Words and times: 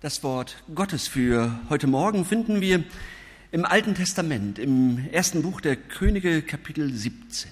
Das 0.00 0.22
Wort 0.22 0.62
Gottes 0.76 1.08
für 1.08 1.58
heute 1.70 1.88
Morgen 1.88 2.24
finden 2.24 2.60
wir 2.60 2.84
im 3.50 3.64
Alten 3.64 3.96
Testament, 3.96 4.60
im 4.60 5.08
ersten 5.10 5.42
Buch 5.42 5.60
der 5.60 5.74
Könige, 5.74 6.40
Kapitel 6.42 6.94
17. 6.94 7.50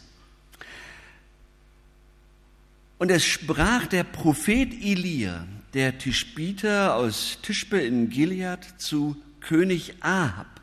Und 2.98 3.10
es 3.10 3.24
sprach 3.24 3.88
der 3.88 4.04
Prophet 4.04 4.72
Elia, 4.74 5.44
der 5.74 5.98
Tischbiter 5.98 6.94
aus 6.94 7.38
Tischbe 7.42 7.80
in 7.80 8.10
Gilead, 8.10 8.64
zu 8.78 9.16
König 9.40 9.94
Ahab. 9.98 10.60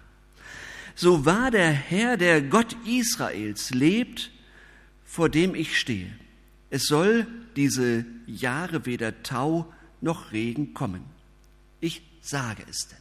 So 0.95 1.25
wahr 1.25 1.51
der 1.51 1.69
Herr, 1.69 2.15
der 2.15 2.41
Gott 2.41 2.77
Israels, 2.85 3.71
lebt, 3.71 4.31
vor 5.03 5.27
dem 5.27 5.53
ich 5.53 5.77
stehe. 5.77 6.17
Es 6.69 6.85
soll 6.85 7.27
diese 7.57 8.05
Jahre 8.25 8.85
weder 8.85 9.21
Tau 9.21 9.69
noch 9.99 10.31
Regen 10.31 10.73
kommen 10.73 11.12
ich 11.83 12.01
sage 12.21 12.63
es 12.69 12.87
denn. 12.87 12.97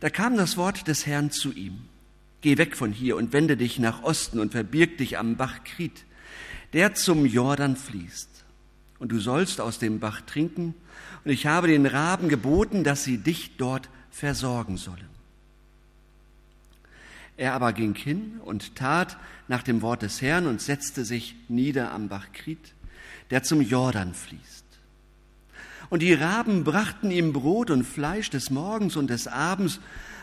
Da 0.00 0.08
kam 0.08 0.36
das 0.36 0.56
Wort 0.56 0.88
des 0.88 1.04
Herrn 1.06 1.30
zu 1.30 1.52
ihm. 1.52 1.82
Geh 2.40 2.56
weg 2.56 2.74
von 2.74 2.90
hier 2.90 3.16
und 3.16 3.34
wende 3.34 3.58
dich 3.58 3.78
nach 3.78 4.02
Osten 4.02 4.40
und 4.40 4.52
verbirg 4.52 4.96
dich 4.96 5.18
am 5.18 5.36
Bach 5.36 5.62
Krit, 5.62 6.06
der 6.72 6.94
zum 6.94 7.26
Jordan 7.26 7.76
fließt. 7.76 8.28
Und 8.98 9.12
du 9.12 9.20
sollst 9.20 9.60
aus 9.60 9.78
dem 9.78 10.00
Bach 10.00 10.22
trinken, 10.22 10.74
und 11.22 11.30
ich 11.32 11.44
habe 11.44 11.66
den 11.66 11.84
Raben 11.84 12.30
geboten, 12.30 12.82
dass 12.82 13.04
sie 13.04 13.18
dich 13.18 13.58
dort 13.58 13.90
versorgen 14.10 14.78
sollen. 14.78 15.08
Er 17.36 17.52
aber 17.52 17.74
ging 17.74 17.94
hin 17.94 18.40
und 18.42 18.74
tat 18.74 19.18
nach 19.48 19.62
dem 19.62 19.82
Wort 19.82 20.00
des 20.00 20.22
Herrn 20.22 20.46
und 20.46 20.62
setzte 20.62 21.04
sich 21.04 21.36
nieder 21.48 21.92
am 21.92 22.08
Bach 22.08 22.32
Krit, 22.32 22.72
der 23.30 23.42
zum 23.42 23.60
Jordan 23.60 24.14
fließt. 24.14 24.69
Und 25.90 26.00
die 26.00 26.14
Raben 26.14 26.64
brachten 26.64 27.10
ihm 27.10 27.32
Brot 27.32 27.70
und 27.70 27.84
Fleisch 27.84 28.30
des 28.30 28.50
Morgens 28.50 28.96
und 28.96 29.10
des 29.10 29.26
Abends, 29.26 29.80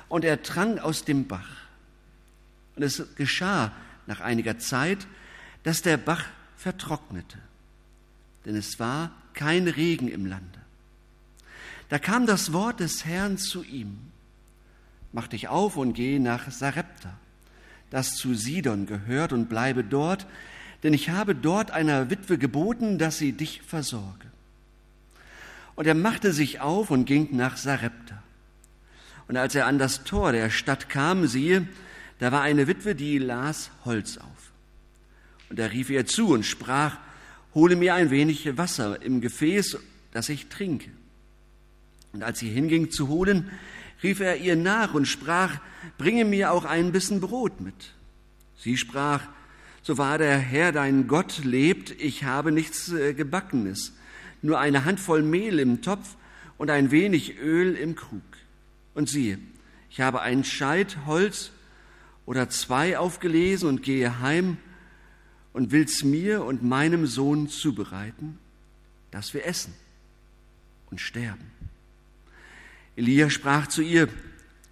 und 0.09 0.23
er 0.23 0.41
trank 0.41 0.79
aus 0.79 1.03
dem 1.03 1.27
Bach. 1.27 1.49
Und 2.75 2.83
es 2.83 3.03
geschah 3.15 3.73
nach 4.05 4.21
einiger 4.21 4.57
Zeit, 4.57 5.05
dass 5.63 5.81
der 5.81 5.97
Bach 5.97 6.25
vertrocknete, 6.55 7.37
denn 8.45 8.55
es 8.55 8.79
war 8.79 9.11
kein 9.33 9.67
Regen 9.67 10.07
im 10.07 10.25
Lande. 10.25 10.59
Da 11.89 11.99
kam 11.99 12.25
das 12.25 12.53
Wort 12.53 12.79
des 12.79 13.05
Herrn 13.05 13.37
zu 13.37 13.63
ihm. 13.63 13.97
Mach 15.11 15.27
dich 15.27 15.47
auf 15.49 15.77
und 15.77 15.93
geh 15.93 16.19
nach 16.19 16.49
Sarepta, 16.51 17.13
das 17.89 18.15
zu 18.15 18.33
Sidon 18.33 18.85
gehört, 18.85 19.33
und 19.33 19.49
bleibe 19.49 19.83
dort, 19.83 20.25
denn 20.83 20.93
ich 20.93 21.09
habe 21.09 21.35
dort 21.35 21.71
einer 21.71 22.09
Witwe 22.09 22.37
geboten, 22.37 22.97
dass 22.97 23.17
sie 23.17 23.33
dich 23.33 23.61
versorge. 23.61 24.26
Und 25.77 25.85
er 25.85 25.93
machte 25.93 26.33
sich 26.33 26.59
auf 26.59 26.89
und 26.89 27.05
ging 27.05 27.29
nach 27.31 27.55
Sarepta. 27.55 28.21
Und 29.27 29.37
als 29.37 29.53
er 29.53 29.67
an 29.67 29.77
das 29.77 30.03
Tor 30.03 30.31
der 30.31 30.49
Stadt 30.49 30.89
kam, 30.89 31.27
siehe, 31.27 31.67
da 32.17 32.31
war 32.31 32.41
eine 32.41 32.67
Witwe, 32.67 32.95
die 32.95 33.19
las 33.19 33.69
Holz 33.85 34.17
auf. 34.17 34.51
Und 35.49 35.59
er 35.59 35.71
rief 35.71 35.91
ihr 35.91 36.07
zu 36.07 36.29
und 36.29 36.45
sprach, 36.45 36.97
hole 37.53 37.75
mir 37.75 37.93
ein 37.93 38.09
wenig 38.09 38.57
Wasser 38.57 39.01
im 39.03 39.21
Gefäß, 39.21 39.77
das 40.11 40.29
ich 40.29 40.47
trinke. 40.47 40.89
Und 42.11 42.23
als 42.23 42.39
sie 42.39 42.49
hinging 42.49 42.89
zu 42.89 43.07
holen, 43.07 43.51
rief 44.01 44.19
er 44.19 44.37
ihr 44.37 44.55
nach 44.55 44.95
und 44.95 45.05
sprach, 45.05 45.59
bringe 45.99 46.25
mir 46.25 46.51
auch 46.51 46.65
ein 46.65 46.91
bisschen 46.91 47.21
Brot 47.21 47.61
mit. 47.61 47.93
Sie 48.57 48.77
sprach, 48.77 49.21
so 49.83 49.99
wahr 49.99 50.17
der 50.17 50.39
Herr 50.39 50.71
dein 50.71 51.07
Gott 51.07 51.43
lebt, 51.43 51.91
ich 51.91 52.23
habe 52.23 52.51
nichts 52.51 52.91
äh, 52.91 53.13
Gebackenes, 53.13 53.93
nur 54.41 54.59
eine 54.59 54.85
Handvoll 54.85 55.23
Mehl 55.23 55.59
im 55.59 55.81
Topf 55.81 56.15
und 56.57 56.69
ein 56.69 56.91
wenig 56.91 57.37
Öl 57.39 57.75
im 57.75 57.95
Krug. 57.95 58.21
Und 58.93 59.09
siehe, 59.09 59.39
ich 59.89 60.01
habe 60.01 60.21
ein 60.21 60.43
Scheit 60.43 60.97
Holz 61.05 61.51
oder 62.25 62.49
zwei 62.49 62.97
aufgelesen 62.97 63.69
und 63.69 63.83
gehe 63.83 64.19
heim 64.19 64.57
und 65.53 65.71
will's 65.71 66.03
mir 66.03 66.43
und 66.43 66.63
meinem 66.63 67.07
Sohn 67.07 67.49
zubereiten, 67.49 68.37
dass 69.11 69.33
wir 69.33 69.45
essen 69.45 69.73
und 70.91 71.01
sterben. 71.01 71.51
Elia 72.95 73.29
sprach 73.29 73.67
zu 73.67 73.81
ihr, 73.81 74.09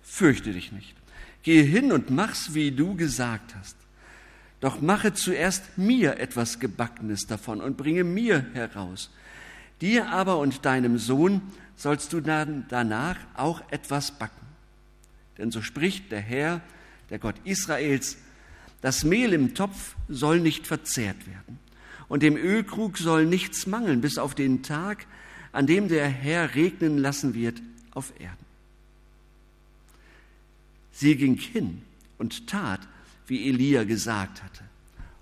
fürchte 0.03 0.51
dich 0.51 0.71
nicht, 0.71 0.95
gehe 1.43 1.63
hin 1.63 1.91
und 1.91 2.09
mach's, 2.09 2.53
wie 2.53 2.71
du 2.71 2.95
gesagt 2.95 3.55
hast. 3.55 3.77
Doch 4.59 4.81
mache 4.81 5.13
zuerst 5.13 5.77
mir 5.77 6.19
etwas 6.19 6.59
Gebackenes 6.59 7.27
davon 7.27 7.61
und 7.61 7.77
bringe 7.77 8.03
mir 8.03 8.45
heraus, 8.53 9.11
Dir 9.81 10.09
aber 10.09 10.39
und 10.39 10.65
deinem 10.65 10.97
Sohn 10.97 11.41
sollst 11.75 12.13
du 12.13 12.21
dann 12.21 12.65
danach 12.69 13.17
auch 13.35 13.61
etwas 13.71 14.11
backen. 14.11 14.45
Denn 15.37 15.51
so 15.51 15.61
spricht 15.61 16.11
der 16.11 16.21
Herr, 16.21 16.61
der 17.09 17.19
Gott 17.19 17.35
Israels, 17.43 18.17
das 18.81 19.03
Mehl 19.03 19.33
im 19.33 19.55
Topf 19.55 19.95
soll 20.07 20.39
nicht 20.39 20.67
verzehrt 20.67 21.27
werden 21.27 21.59
und 22.07 22.23
dem 22.23 22.37
Ölkrug 22.37 22.97
soll 22.97 23.25
nichts 23.25 23.67
mangeln 23.67 24.01
bis 24.01 24.17
auf 24.17 24.35
den 24.35 24.63
Tag, 24.63 25.05
an 25.51 25.67
dem 25.67 25.87
der 25.87 26.07
Herr 26.07 26.55
regnen 26.55 26.97
lassen 26.97 27.33
wird 27.33 27.61
auf 27.91 28.13
Erden. 28.19 28.45
Sie 30.91 31.15
ging 31.15 31.35
hin 31.35 31.81
und 32.17 32.47
tat, 32.47 32.81
wie 33.27 33.49
Elia 33.49 33.83
gesagt 33.83 34.43
hatte. 34.43 34.63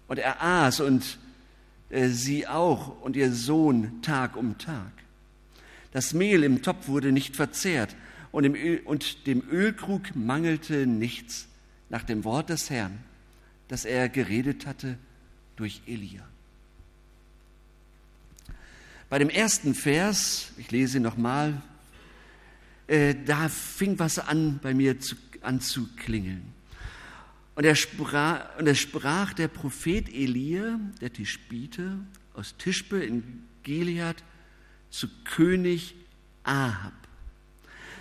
Und 0.07 0.19
er 0.19 0.41
aß 0.43 0.81
und 0.81 1.17
sie 2.09 2.47
auch 2.47 3.01
und 3.01 3.15
ihr 3.15 3.31
Sohn 3.31 4.01
Tag 4.01 4.35
um 4.35 4.57
Tag. 4.57 4.91
Das 5.91 6.13
Mehl 6.13 6.43
im 6.43 6.61
Topf 6.61 6.87
wurde 6.87 7.11
nicht 7.11 7.35
verzehrt 7.35 7.95
und, 8.31 8.45
Öl, 8.45 8.81
und 8.85 9.27
dem 9.27 9.43
Ölkrug 9.49 10.15
mangelte 10.15 10.87
nichts 10.87 11.47
nach 11.89 12.03
dem 12.03 12.23
Wort 12.23 12.49
des 12.49 12.69
Herrn, 12.69 12.97
das 13.67 13.85
er 13.85 14.09
geredet 14.09 14.65
hatte 14.65 14.97
durch 15.55 15.81
Elia. 15.85 16.25
Bei 19.09 19.19
dem 19.19 19.29
ersten 19.29 19.75
Vers, 19.75 20.51
ich 20.57 20.71
lese 20.71 20.99
nochmal, 20.99 21.61
äh, 22.87 23.13
da 23.25 23.47
fing 23.49 23.99
was 23.99 24.17
an 24.17 24.59
bei 24.63 24.73
mir 24.73 24.99
zu, 24.99 25.15
an 25.41 25.61
zu 25.61 25.87
klingeln. 25.95 26.52
Und 27.55 27.65
er 27.65 27.75
sprach, 27.75 28.57
und 28.57 28.67
er 28.67 28.75
sprach 28.75 29.33
der 29.33 29.47
Prophet 29.47 30.09
Elia, 30.09 30.79
der 31.01 31.13
Tischbite 31.13 31.99
aus 32.33 32.55
Tischbe 32.57 32.99
in 32.99 33.43
Gilead, 33.63 34.23
zu 34.89 35.07
König 35.23 35.95
Ahab. 36.43 36.93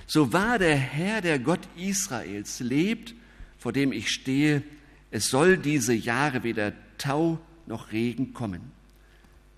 So 0.06 0.32
wahr 0.32 0.58
der 0.58 0.76
Herr, 0.76 1.20
der 1.20 1.38
Gott 1.38 1.60
Israels, 1.76 2.60
lebt, 2.60 3.14
vor 3.58 3.72
dem 3.72 3.92
ich 3.92 4.10
stehe, 4.10 4.62
es 5.10 5.28
soll 5.28 5.56
diese 5.56 5.94
Jahre 5.94 6.42
weder 6.42 6.72
Tau 6.98 7.38
noch 7.66 7.92
Regen 7.92 8.32
kommen. 8.32 8.72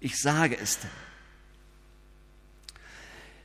Ich 0.00 0.20
sage 0.20 0.58
es 0.58 0.80
denn. 0.80 0.90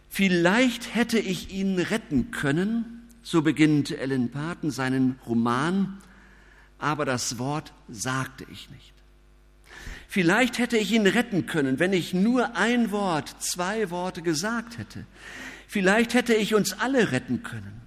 Vielleicht 0.10 0.96
hätte 0.96 1.20
ich 1.20 1.52
ihn 1.52 1.80
retten 1.80 2.32
können, 2.32 3.08
so 3.22 3.42
beginnt 3.42 3.92
Ellen 3.92 4.32
Paten 4.32 4.72
seinen 4.72 5.20
Roman, 5.26 6.00
aber 6.80 7.06
das 7.06 7.38
Wort 7.38 7.74
sagte 7.90 8.46
ich 8.52 8.70
nicht. 8.70 8.94
Vielleicht 10.08 10.58
hätte 10.58 10.78
ich 10.78 10.92
ihn 10.92 11.06
retten 11.06 11.46
können, 11.46 11.78
wenn 11.78 11.94
ich 11.94 12.14
nur 12.14 12.56
ein 12.56 12.92
Wort, 12.92 13.36
zwei 13.44 13.92
Worte 13.92 14.24
gesagt 14.24 14.80
hätte. 14.80 15.06
Vielleicht 15.68 16.16
hätte 16.16 16.34
ich 16.34 16.56
uns 16.56 16.74
alle 16.74 17.12
retten 17.12 17.44
können. 17.44 17.82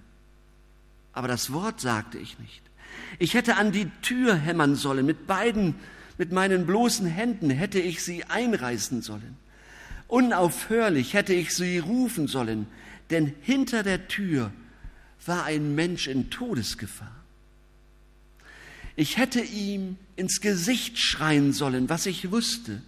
Aber 1.13 1.27
das 1.27 1.53
Wort 1.53 1.81
sagte 1.81 2.19
ich 2.19 2.39
nicht. 2.39 2.63
Ich 3.19 3.35
hätte 3.35 3.57
an 3.57 3.73
die 3.73 3.91
Tür 4.03 4.37
hämmern 4.37 4.77
sollen, 4.77 5.05
mit 5.05 5.27
beiden, 5.27 5.75
mit 6.17 6.31
meinen 6.31 6.65
bloßen 6.65 7.07
Händen 7.07 7.51
hätte 7.51 7.81
ich 7.81 8.05
sie 8.05 8.25
einreißen 8.25 9.03
sollen. 9.03 9.37
Unaufhörlich 10.07 11.15
hätte 11.15 11.35
ich 11.35 11.55
sie 11.55 11.79
rufen 11.79 12.29
sollen, 12.29 12.67
denn 13.11 13.35
hinter 13.41 13.83
der 13.83 14.09
Tür 14.09 14.53
war 15.27 15.45
ein 15.45 15.75
Mensch 15.75 16.07
in 16.07 16.31
Todesgefahr. 16.31 17.22
Ich 19.03 19.17
hätte 19.17 19.41
ihm 19.41 19.97
ins 20.15 20.41
Gesicht 20.41 20.97
schreien 20.97 21.53
sollen, 21.53 21.89
was 21.89 22.07
ich 22.07 22.31
wusste. 22.31 22.81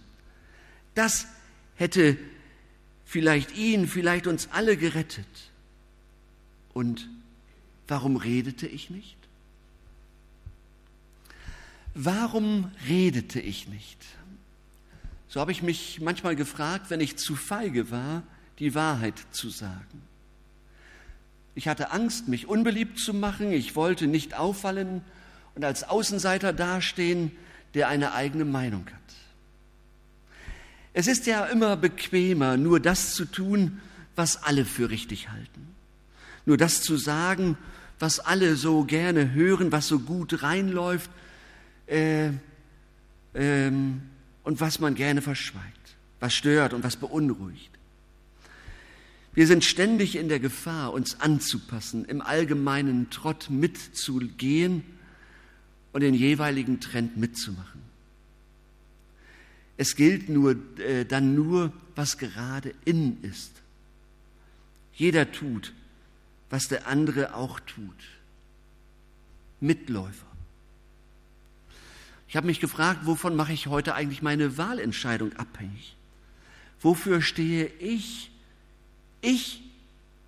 Das 0.93 1.27
hätte 1.75 2.17
vielleicht 3.03 3.57
ihn, 3.57 3.85
vielleicht 3.85 4.25
uns 4.25 4.47
alle 4.53 4.77
gerettet. 4.77 5.27
Und 6.73 7.09
warum 7.89 8.15
redete 8.15 8.65
ich 8.65 8.89
nicht? 8.89 9.17
Warum 11.93 12.71
redete 12.87 13.41
ich 13.41 13.67
nicht? 13.67 13.99
So 15.27 15.41
habe 15.41 15.51
ich 15.51 15.61
mich 15.61 15.99
manchmal 15.99 16.37
gefragt, 16.37 16.91
wenn 16.91 17.01
ich 17.01 17.17
zu 17.17 17.35
feige 17.35 17.91
war, 17.91 18.23
die 18.59 18.73
Wahrheit 18.73 19.15
zu 19.31 19.49
sagen. 19.49 20.01
Ich 21.55 21.67
hatte 21.67 21.91
Angst, 21.91 22.29
mich 22.29 22.47
unbeliebt 22.47 22.99
zu 22.99 23.13
machen, 23.13 23.51
ich 23.51 23.75
wollte 23.75 24.07
nicht 24.07 24.33
auffallen 24.33 25.01
und 25.55 25.63
als 25.63 25.83
Außenseiter 25.83 26.53
dastehen, 26.53 27.31
der 27.73 27.87
eine 27.87 28.13
eigene 28.13 28.45
Meinung 28.45 28.85
hat. 28.87 28.93
Es 30.93 31.07
ist 31.07 31.25
ja 31.25 31.45
immer 31.45 31.75
bequemer, 31.75 32.55
nur 32.57 32.79
das 32.79 33.15
zu 33.15 33.25
tun, 33.25 33.81
was 34.15 34.43
alle 34.43 34.63
für 34.63 34.89
richtig 34.89 35.29
halten. 35.29 35.67
Nur 36.45 36.57
das 36.57 36.81
zu 36.81 36.95
sagen, 36.95 37.57
was 37.99 38.19
alle 38.19 38.55
so 38.55 38.83
gerne 38.83 39.33
hören, 39.33 39.71
was 39.71 39.87
so 39.87 39.99
gut 39.99 40.43
reinläuft 40.43 41.09
äh, 41.87 42.29
ähm, 43.33 44.03
und 44.43 44.61
was 44.61 44.79
man 44.79 44.95
gerne 44.95 45.21
verschweigt, 45.21 45.95
was 46.19 46.33
stört 46.33 46.73
und 46.73 46.83
was 46.83 46.97
beunruhigt. 46.97 47.71
Wir 49.33 49.47
sind 49.47 49.65
ständig 49.65 50.15
in 50.15 50.29
der 50.29 50.39
Gefahr, 50.39 50.93
uns 50.93 51.19
anzupassen, 51.19 52.05
im 52.05 52.21
allgemeinen 52.21 53.09
Trott 53.09 53.49
mitzugehen 53.49 54.94
und 55.95 56.01
den 56.01 56.13
jeweiligen 56.13 56.81
Trend 56.81 57.15
mitzumachen. 57.15 57.81
Es 59.77 59.95
gilt 59.95 60.27
nur, 60.27 60.57
äh, 60.77 61.05
dann 61.05 61.35
nur, 61.35 61.71
was 61.95 62.17
gerade 62.17 62.75
in 62.83 63.23
ist. 63.23 63.61
Jeder 64.93 65.31
tut, 65.31 65.71
was 66.49 66.67
der 66.67 66.87
andere 66.87 67.33
auch 67.33 67.61
tut. 67.61 67.95
Mitläufer. 69.61 70.27
Ich 72.27 72.35
habe 72.35 72.47
mich 72.47 72.59
gefragt, 72.59 73.05
wovon 73.05 73.37
mache 73.37 73.53
ich 73.53 73.67
heute 73.67 73.95
eigentlich 73.95 74.21
meine 74.21 74.57
Wahlentscheidung 74.57 75.31
abhängig? 75.37 75.95
Wofür 76.81 77.21
stehe 77.21 77.67
ich? 77.79 78.31
Ich, 79.21 79.63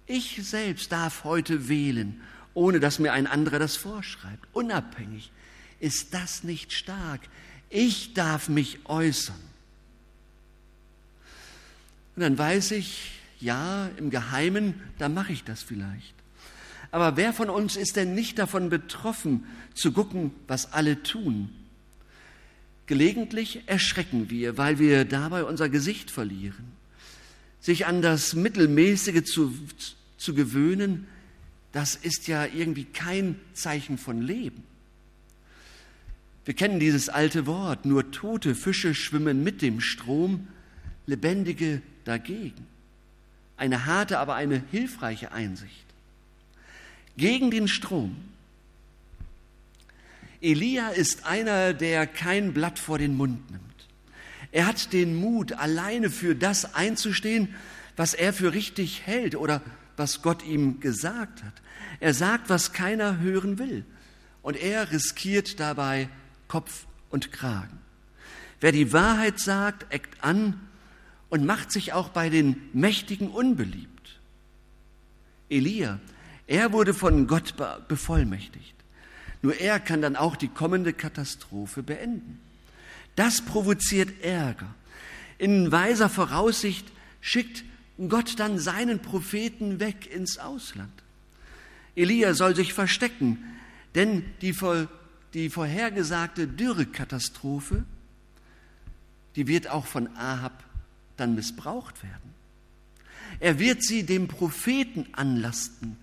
ich 0.06 0.40
selbst 0.48 0.94
darf 0.94 1.26
heute 1.26 1.68
wählen, 1.68 2.22
ohne 2.54 2.80
dass 2.80 3.00
mir 3.00 3.12
ein 3.12 3.28
anderer 3.28 3.60
das 3.60 3.76
vorschreibt, 3.76 4.48
unabhängig. 4.54 5.30
Ist 5.80 6.14
das 6.14 6.44
nicht 6.44 6.74
stark? 6.74 7.22
Ich 7.70 8.14
darf 8.14 8.50
mich 8.50 8.80
äußern. 8.86 9.36
Und 12.16 12.22
dann 12.22 12.38
weiß 12.38 12.72
ich, 12.72 13.12
ja, 13.40 13.90
im 13.98 14.10
Geheimen, 14.10 14.82
da 14.98 15.10
mache 15.10 15.34
ich 15.34 15.44
das 15.44 15.62
vielleicht. 15.62 16.16
Aber 16.90 17.18
wer 17.18 17.34
von 17.34 17.50
uns 17.50 17.76
ist 17.76 17.96
denn 17.96 18.16
nicht 18.16 18.40
davon 18.40 18.70
betroffen, 18.70 19.46
zu 19.74 19.92
gucken, 19.92 20.32
was 20.48 20.74
alle 20.74 21.04
tun? 21.04 21.50
Gelegentlich 22.88 23.68
erschrecken 23.68 24.30
wir, 24.30 24.58
weil 24.58 24.80
wir 24.80 25.06
dabei 25.06 25.44
unser 25.44 25.70
Gesicht 25.70 26.10
verlieren. 26.10 26.72
Sich 27.60 27.86
an 27.86 28.02
das 28.02 28.34
Mittelmäßige 28.34 29.24
zu, 29.24 29.54
zu 30.18 30.34
gewöhnen, 30.34 31.06
das 31.74 31.96
ist 31.96 32.28
ja 32.28 32.46
irgendwie 32.46 32.86
kein 32.86 33.36
Zeichen 33.54 33.98
von 33.98 34.22
Leben. 34.22 34.64
Wir 36.48 36.54
kennen 36.54 36.80
dieses 36.80 37.10
alte 37.10 37.46
Wort, 37.46 37.84
nur 37.84 38.10
tote 38.12 38.56
Fische 38.56 38.96
schwimmen 38.96 39.44
mit 39.44 39.62
dem 39.62 39.82
Strom, 39.82 40.48
lebendige 41.06 41.82
dagegen. 42.06 42.66
Eine 43.58 43.86
harte, 43.86 44.18
aber 44.18 44.36
eine 44.36 44.64
hilfreiche 44.72 45.34
Einsicht. 45.34 45.86
Gegen 47.18 47.52
den 47.52 47.68
Strom. 47.68 48.16
Elia 50.40 50.88
ist 50.88 51.26
einer, 51.26 51.74
der 51.74 52.08
kein 52.08 52.54
Blatt 52.54 52.80
vor 52.80 52.98
den 52.98 53.18
Mund 53.18 53.52
nimmt. 53.52 53.88
Er 54.54 54.68
hat 54.68 54.94
den 54.94 55.18
Mut, 55.18 55.52
alleine 55.52 56.10
für 56.10 56.34
das 56.34 56.76
einzustehen, 56.76 57.54
was 57.98 58.14
er 58.14 58.32
für 58.32 58.54
richtig 58.54 59.06
hält 59.06 59.36
oder 59.36 59.62
was 59.98 60.22
Gott 60.22 60.46
ihm 60.46 60.80
gesagt 60.80 61.44
hat. 61.44 61.62
Er 62.00 62.14
sagt, 62.14 62.50
was 62.50 62.72
keiner 62.72 63.20
hören 63.20 63.60
will. 63.60 63.84
Und 64.42 64.56
er 64.56 64.94
riskiert 64.94 65.60
dabei 65.60 66.08
Kopf 66.48 66.86
und 67.10 67.32
Kragen. 67.32 67.80
Wer 68.60 68.72
die 68.72 68.94
Wahrheit 68.94 69.40
sagt, 69.40 69.92
eckt 69.94 70.24
an 70.24 70.60
und 71.30 71.46
macht 71.46 71.72
sich 71.72 71.94
auch 71.94 72.10
bei 72.10 72.30
den 72.30 72.70
Mächtigen 72.74 73.30
unbeliebt. 73.30 74.20
Elia, 75.50 76.00
er 76.48 76.72
wurde 76.72 76.94
von 76.94 77.28
Gott 77.28 77.56
bevollmächtigt. 77.88 78.74
Nur 79.42 79.56
er 79.56 79.80
kann 79.80 80.02
dann 80.02 80.16
auch 80.16 80.36
die 80.36 80.48
kommende 80.48 80.94
Katastrophe 80.94 81.84
beenden. 81.84 82.40
Das 83.16 83.42
provoziert 83.42 84.24
Ärger. 84.24 84.74
In 85.38 85.72
weiser 85.72 86.10
Voraussicht 86.10 86.88
schickt 87.22 87.64
Gott 88.10 88.40
dann 88.40 88.60
seinen 88.60 89.00
Propheten 89.00 89.80
weg 89.80 90.12
ins 90.12 90.38
Ausland. 90.38 90.92
Elia 91.96 92.34
soll 92.34 92.56
sich 92.56 92.74
verstecken, 92.74 93.44
denn 93.96 94.24
die 94.42 94.54
die 95.34 95.50
vorhergesagte 95.50 96.48
Dürrekatastrophe, 96.48 97.84
die 99.36 99.48
wird 99.48 99.70
auch 99.70 99.86
von 99.86 100.16
Ahab 100.16 100.64
dann 101.18 101.36
missbraucht 101.36 102.04
werden. 102.04 102.34
Er 103.40 103.60
wird 103.60 103.84
sie 103.84 104.04
dem 104.04 104.28
Propheten 104.28 105.08
anlasten, 105.12 105.98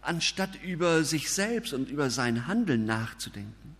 anstatt 0.00 0.62
über 0.62 1.04
sich 1.04 1.30
selbst 1.30 1.72
und 1.72 1.90
über 1.90 2.10
sein 2.10 2.46
Handeln 2.46 2.86
nachzudenken. 2.86 3.76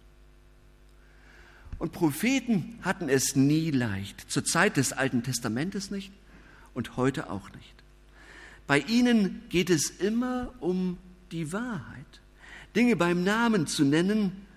Und 1.79 1.93
Propheten 1.93 2.79
hatten 2.83 3.09
es 3.09 3.37
nie 3.37 3.71
leicht, 3.71 4.31
zur 4.31 4.45
Zeit 4.45 4.77
des 4.77 4.93
Alten 4.93 5.23
Testamentes 5.23 5.91
nicht 5.91 6.12
und 6.75 6.97
heute 6.97 7.31
auch 7.31 7.50
nicht. 7.53 7.75
Bei 8.67 8.81
ihnen 8.81 9.43
geht 9.49 9.71
es 9.71 9.89
immer 9.89 10.53
um 10.61 10.99
die 11.31 11.53
Wahrheit, 11.53 12.21
Dinge 12.75 12.97
beim 12.97 13.23
Namen 13.25 13.67
zu 13.67 13.85
nennen, 13.85 14.48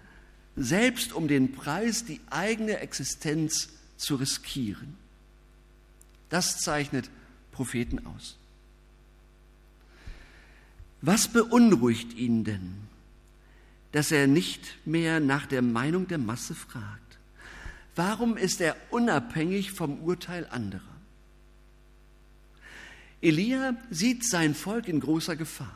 selbst 0.56 1.14
um 1.14 1.28
den 1.28 1.54
Preis 1.54 2.06
die 2.06 2.20
eigene 2.30 2.80
Existenz 2.80 3.70
zu 3.98 4.16
riskieren. 4.16 4.98
Das 6.30 6.60
zeichnet 6.60 7.10
Propheten 7.52 8.06
aus. 8.06 8.38
Was 11.02 11.28
beunruhigt 11.28 12.14
ihn 12.14 12.44
denn, 12.44 12.76
dass 13.92 14.12
er 14.12 14.28
nicht 14.28 14.78
mehr 14.86 15.20
nach 15.20 15.46
der 15.46 15.62
Meinung 15.62 16.08
der 16.08 16.20
Masse 16.20 16.56
fragt? 16.56 17.18
Warum 17.96 18.38
ist 18.38 18.62
er 18.62 18.76
unabhängig 18.90 19.72
vom 19.72 20.00
Urteil 20.00 20.48
anderer? 20.50 20.82
Elia 23.22 23.76
sieht 23.90 24.26
sein 24.28 24.56
Volk 24.56 24.88
in 24.88 25.00
großer 25.00 25.36
Gefahr. 25.36 25.76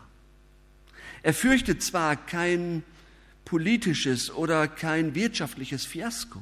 Er 1.21 1.33
fürchtet 1.33 1.83
zwar 1.83 2.15
kein 2.15 2.83
politisches 3.45 4.31
oder 4.31 4.67
kein 4.67 5.15
wirtschaftliches 5.15 5.85
Fiasko. 5.85 6.41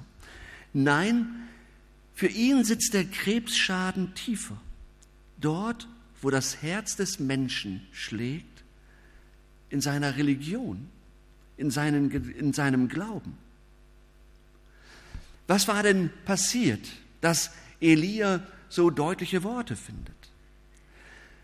Nein, 0.73 1.27
für 2.15 2.27
ihn 2.27 2.63
sitzt 2.63 2.93
der 2.93 3.05
Krebsschaden 3.05 4.15
tiefer. 4.15 4.59
Dort, 5.39 5.87
wo 6.21 6.29
das 6.29 6.61
Herz 6.61 6.95
des 6.95 7.19
Menschen 7.19 7.85
schlägt, 7.91 8.63
in 9.69 9.81
seiner 9.81 10.17
Religion, 10.17 10.87
in, 11.57 11.69
seinen, 11.69 12.11
in 12.11 12.53
seinem 12.53 12.87
Glauben. 12.87 13.37
Was 15.47 15.67
war 15.67 15.83
denn 15.83 16.09
passiert, 16.25 16.87
dass 17.21 17.51
Elia 17.81 18.41
so 18.69 18.89
deutliche 18.89 19.43
Worte 19.43 19.75
findet? 19.75 20.15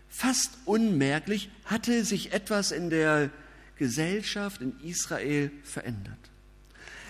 Fast 0.08 0.58
unmerklich 0.64 1.50
hatte 1.64 2.04
sich 2.04 2.32
etwas 2.32 2.72
in 2.72 2.90
der 2.90 3.30
Gesellschaft 3.80 4.60
in 4.60 4.78
Israel 4.84 5.50
verändert. 5.64 6.18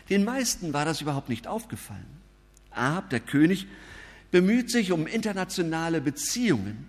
Den 0.09 0.25
meisten 0.25 0.73
war 0.73 0.85
das 0.85 1.01
überhaupt 1.01 1.29
nicht 1.29 1.49
aufgefallen. 1.49 2.07
Ahab, 2.71 3.11
der 3.11 3.19
König, 3.19 3.67
bemüht 4.31 4.71
sich 4.71 4.93
um 4.93 5.09
internationale 5.09 6.01
Beziehungen. 6.01 6.89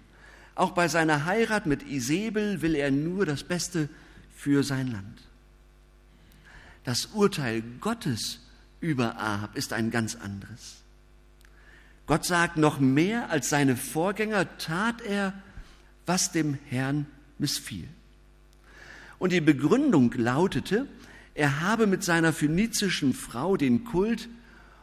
Auch 0.54 0.72
bei 0.72 0.88
seiner 0.88 1.26
Heirat 1.26 1.66
mit 1.66 1.82
Isabel 1.82 2.62
will 2.62 2.76
er 2.76 2.92
nur 2.92 3.26
das 3.26 3.44
Beste 3.44 3.90
für 4.36 4.64
sein 4.64 4.92
Land. 4.92 5.24
Das 6.84 7.08
Urteil 7.08 7.64
Gottes 7.80 8.40
über 8.82 9.20
Ahab 9.20 9.58
ist 9.58 9.74
ein 9.74 9.90
ganz 9.90 10.14
anderes. 10.16 10.84
Gott 12.06 12.24
sagt, 12.24 12.58
noch 12.58 12.80
mehr 12.80 13.32
als 13.32 13.50
seine 13.50 13.76
Vorgänger 13.76 14.60
tat 14.60 15.02
er, 15.02 15.34
was 16.06 16.32
dem 16.32 16.60
Herrn 16.70 17.08
missfiel. 17.40 17.88
Und 19.22 19.32
die 19.32 19.40
Begründung 19.40 20.12
lautete, 20.14 20.88
er 21.36 21.62
habe 21.62 21.86
mit 21.86 22.04
seiner 22.04 22.34
phönizischen 22.34 23.14
Frau 23.14 23.56
den 23.56 23.84
Kult 23.84 24.28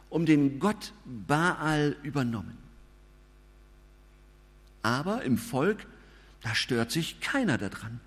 um 0.09 0.25
den 0.25 0.61
Gott 0.61 0.93
Baal 1.03 1.97
übernommen. 2.03 2.57
Aber 4.81 5.23
im 5.23 5.37
Volk, 5.37 5.85
da 6.41 6.55
stört 6.55 6.89
sich 6.89 7.19
keiner 7.19 7.57
daran, 7.57 7.99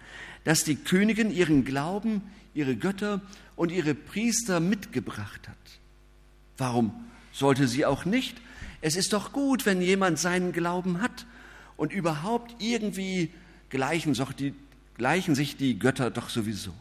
dass 0.44 0.64
die 0.64 0.76
Königin 0.76 1.30
ihren 1.30 1.66
Glauben, 1.66 2.22
ihre 2.54 2.76
Götter 2.76 3.20
und 3.54 3.70
ihre 3.70 3.94
Priester 3.94 4.58
mitgebracht 4.58 5.46
hat. 5.46 5.78
Warum 6.56 6.94
sollte 7.30 7.68
sie 7.68 7.84
auch 7.84 8.06
nicht? 8.06 8.40
Es 8.80 8.96
ist 8.96 9.12
doch 9.12 9.32
gut, 9.32 9.66
wenn 9.66 9.82
jemand 9.82 10.18
seinen 10.18 10.52
Glauben 10.52 11.02
hat 11.02 11.26
und 11.76 11.92
überhaupt 11.92 12.56
irgendwie 12.58 13.30
gleichen 13.68 14.14
gleichen 15.02 15.34
sich 15.34 15.56
die 15.56 15.80
Götter 15.80 16.12
doch 16.12 16.28
sowieso. 16.28 16.72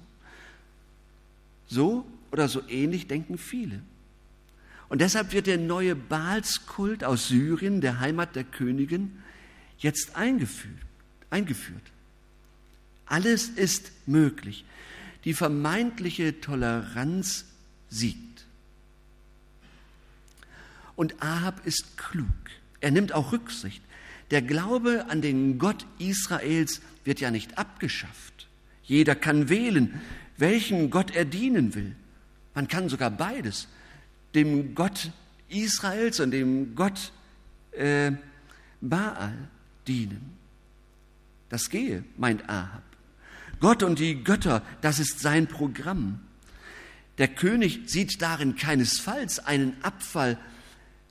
So 1.67 2.05
oder 2.31 2.47
so 2.47 2.61
ähnlich 2.69 3.07
denken 3.07 3.39
viele. 3.39 3.81
Und 4.89 5.01
deshalb 5.01 5.33
wird 5.33 5.47
der 5.47 5.57
neue 5.57 5.95
Baalskult 5.95 7.03
aus 7.03 7.29
Syrien, 7.29 7.81
der 7.81 7.99
Heimat 7.99 8.35
der 8.35 8.43
Königin, 8.43 9.23
jetzt 9.79 10.15
eingeführt. 10.15 10.77
eingeführt. 11.31 11.81
Alles 13.07 13.49
ist 13.49 13.91
möglich. 14.05 14.65
Die 15.25 15.33
vermeintliche 15.33 16.41
Toleranz 16.41 17.45
siegt. 17.89 18.45
Und 20.95 21.23
Ahab 21.23 21.65
ist 21.65 21.97
klug. 21.97 22.27
Er 22.81 22.91
nimmt 22.91 23.13
auch 23.13 23.31
Rücksicht. 23.31 23.81
Der 24.29 24.43
Glaube 24.43 25.07
an 25.09 25.23
den 25.23 25.57
Gott 25.57 25.87
Israels 25.97 26.81
wird 27.03 27.19
ja 27.19 27.31
nicht 27.31 27.57
abgeschafft. 27.57 28.47
Jeder 28.83 29.15
kann 29.15 29.49
wählen, 29.49 30.01
welchen 30.37 30.89
Gott 30.89 31.11
er 31.11 31.25
dienen 31.25 31.75
will. 31.75 31.95
Man 32.53 32.67
kann 32.67 32.89
sogar 32.89 33.11
beides, 33.11 33.67
dem 34.35 34.75
Gott 34.75 35.11
Israels 35.49 36.19
und 36.19 36.31
dem 36.31 36.75
Gott 36.75 37.11
äh, 37.71 38.11
Baal 38.81 39.33
dienen. 39.87 40.37
Das 41.49 41.69
gehe, 41.69 42.03
meint 42.17 42.49
Ahab. 42.49 42.83
Gott 43.59 43.83
und 43.83 43.99
die 43.99 44.23
Götter, 44.23 44.63
das 44.81 44.99
ist 44.99 45.19
sein 45.19 45.47
Programm. 45.47 46.19
Der 47.17 47.27
König 47.27 47.81
sieht 47.85 48.21
darin 48.21 48.55
keinesfalls 48.55 49.39
einen 49.39 49.75
Abfall 49.83 50.37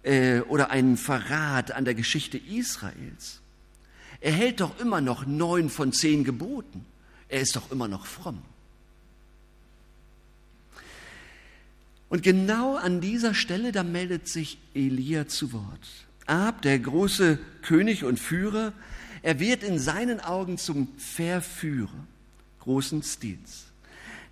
äh, 0.02 0.40
oder 0.40 0.70
einen 0.70 0.96
Verrat 0.96 1.72
an 1.72 1.84
der 1.84 1.94
Geschichte 1.94 2.38
Israels. 2.38 3.39
Er 4.20 4.32
hält 4.32 4.60
doch 4.60 4.78
immer 4.78 5.00
noch 5.00 5.26
neun 5.26 5.70
von 5.70 5.92
zehn 5.92 6.24
Geboten. 6.24 6.84
Er 7.28 7.40
ist 7.40 7.56
doch 7.56 7.70
immer 7.70 7.88
noch 7.88 8.06
fromm. 8.06 8.42
Und 12.08 12.22
genau 12.22 12.76
an 12.76 13.00
dieser 13.00 13.34
Stelle, 13.34 13.72
da 13.72 13.82
meldet 13.82 14.28
sich 14.28 14.58
Elia 14.74 15.28
zu 15.28 15.52
Wort. 15.52 15.88
Ab, 16.26 16.62
der 16.62 16.78
große 16.78 17.38
König 17.62 18.04
und 18.04 18.18
Führer, 18.18 18.72
er 19.22 19.38
wird 19.38 19.62
in 19.62 19.78
seinen 19.78 20.20
Augen 20.20 20.58
zum 20.58 20.88
Verführer 20.98 22.06
großen 22.60 23.02
Stils. 23.02 23.64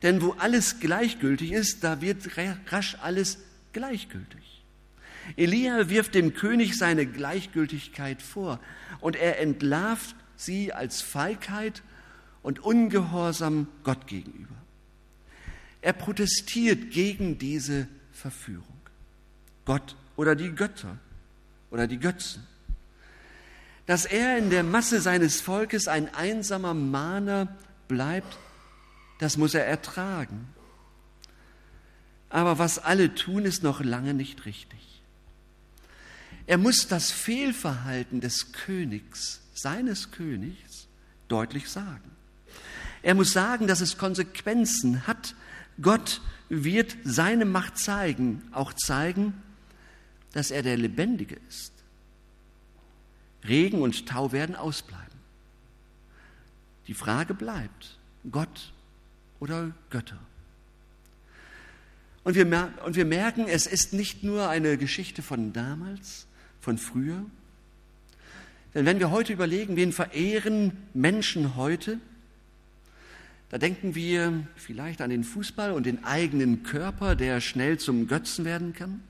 Denn 0.03 0.23
wo 0.23 0.31
alles 0.39 0.79
gleichgültig 0.81 1.53
ist, 1.53 1.83
da 1.83 2.01
wird 2.01 2.29
rasch 2.71 2.97
alles 3.01 3.39
gleichgültig. 3.73 4.58
Elia 5.37 5.89
wirft 5.89 6.15
dem 6.15 6.35
König 6.35 6.77
seine 6.77 7.07
Gleichgültigkeit 7.07 8.23
vor 8.23 8.61
und 9.01 9.17
er 9.17 9.41
entlarvt 9.41 10.17
sie 10.37 10.73
als 10.73 11.01
Feigheit 11.01 11.83
und 12.43 12.61
Ungehorsam 12.61 13.67
Gott 13.85 14.07
gegenüber. 14.07 14.55
Er 15.81 15.93
protestiert 15.93 16.91
gegen 16.91 17.39
diese 17.39 17.89
Verführung. 18.13 18.65
Gott 19.65 19.97
oder 20.17 20.35
die 20.35 20.55
Götter 20.55 20.99
oder 21.71 21.87
die 21.87 21.99
Götzen. 21.99 22.47
Dass 23.87 24.05
er 24.05 24.39
in 24.39 24.51
der 24.51 24.65
Masse 24.65 25.01
seines 25.01 25.41
Volkes 25.41 25.89
ein 25.89 26.13
einsamer 26.15 26.75
Mahner 26.75 27.57
bleibt, 27.87 28.39
das 29.19 29.37
muss 29.37 29.55
er 29.55 29.67
ertragen. 29.67 30.49
Aber 32.29 32.59
was 32.59 32.79
alle 32.79 33.15
tun, 33.15 33.45
ist 33.45 33.63
noch 33.63 33.81
lange 33.81 34.15
nicht 34.15 34.45
richtig. 34.45 34.98
Er 36.49 36.57
muss 36.57 36.89
das 36.89 37.11
Fehlverhalten 37.11 38.23
des 38.23 38.53
Königs, 38.53 39.43
seines 39.53 40.13
Königs, 40.13 40.89
deutlich 41.29 41.69
sagen. 41.69 42.11
Er 43.03 43.15
muss 43.15 43.35
sagen, 43.35 43.67
dass 43.67 43.83
es 43.83 43.99
Konsequenzen 43.99 45.07
hat, 45.07 45.35
Gott 45.83 46.23
wird 46.49 46.97
seine 47.05 47.45
Macht 47.45 47.77
zeigen, 47.77 48.43
auch 48.53 48.73
zeigen, 48.73 49.35
dass 50.33 50.51
er 50.51 50.63
der 50.63 50.79
Lebendige 50.79 51.39
ist. 51.51 51.73
Regen 53.47 53.83
und 53.83 54.07
Tau 54.07 54.33
werden 54.33 54.57
ausbleiben. 54.57 55.19
Die 56.87 56.95
Frage 56.95 57.35
bleibt, 57.35 57.99
Gott 58.33 58.73
oder 59.39 59.73
Götter? 59.91 60.19
Und 62.25 62.37
wir, 62.37 62.73
und 62.87 62.97
wir 62.97 63.05
merken, 63.05 63.47
es 63.47 63.67
ist 63.67 63.93
nicht 63.93 64.25
nur 64.25 64.49
eine 64.49 64.79
Geschichte 64.79 65.21
von 65.21 65.53
damals, 65.53 66.27
von 66.61 66.79
früher. 66.79 67.25
Denn 68.75 68.87
wenn 68.87 68.99
wir 68.99 69.11
heute 69.11 69.33
überlegen, 69.33 69.77
wen 69.77 69.93
verehren 69.93 70.73
Menschen 70.95 71.57
heute, 71.57 71.99
da 73.51 73.57
denken 73.57 73.95
wir 73.95 74.47
vielleicht 74.57 75.01
an 75.01 75.11
den 75.11 75.25
Fußball 75.25 75.73
und 75.73 75.87
den 75.87 76.05
eigenen 76.05 76.63
Körper, 76.63 77.17
der 77.17 77.41
schnell 77.41 77.79
zum 77.79 78.07
Götzen 78.07 78.45
werden 78.45 78.75
kann, 78.75 79.03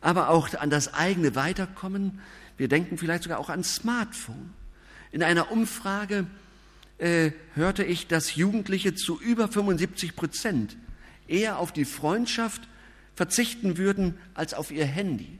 aber 0.00 0.30
auch 0.30 0.52
an 0.54 0.70
das 0.70 0.94
eigene 0.94 1.34
Weiterkommen. 1.36 2.20
Wir 2.56 2.68
denken 2.68 2.98
vielleicht 2.98 3.22
sogar 3.22 3.38
auch 3.38 3.48
an 3.48 3.62
Smartphone. 3.62 4.52
In 5.12 5.22
einer 5.22 5.52
Umfrage 5.52 6.26
äh, 6.98 7.30
hörte 7.54 7.84
ich, 7.84 8.08
dass 8.08 8.34
Jugendliche 8.34 8.94
zu 8.94 9.20
über 9.20 9.48
75 9.48 10.16
Prozent 10.16 10.76
eher 11.28 11.58
auf 11.58 11.72
die 11.72 11.84
Freundschaft 11.84 12.62
verzichten 13.14 13.78
würden 13.78 14.18
als 14.34 14.52
auf 14.54 14.72
ihr 14.72 14.84
Handy. 14.84 15.38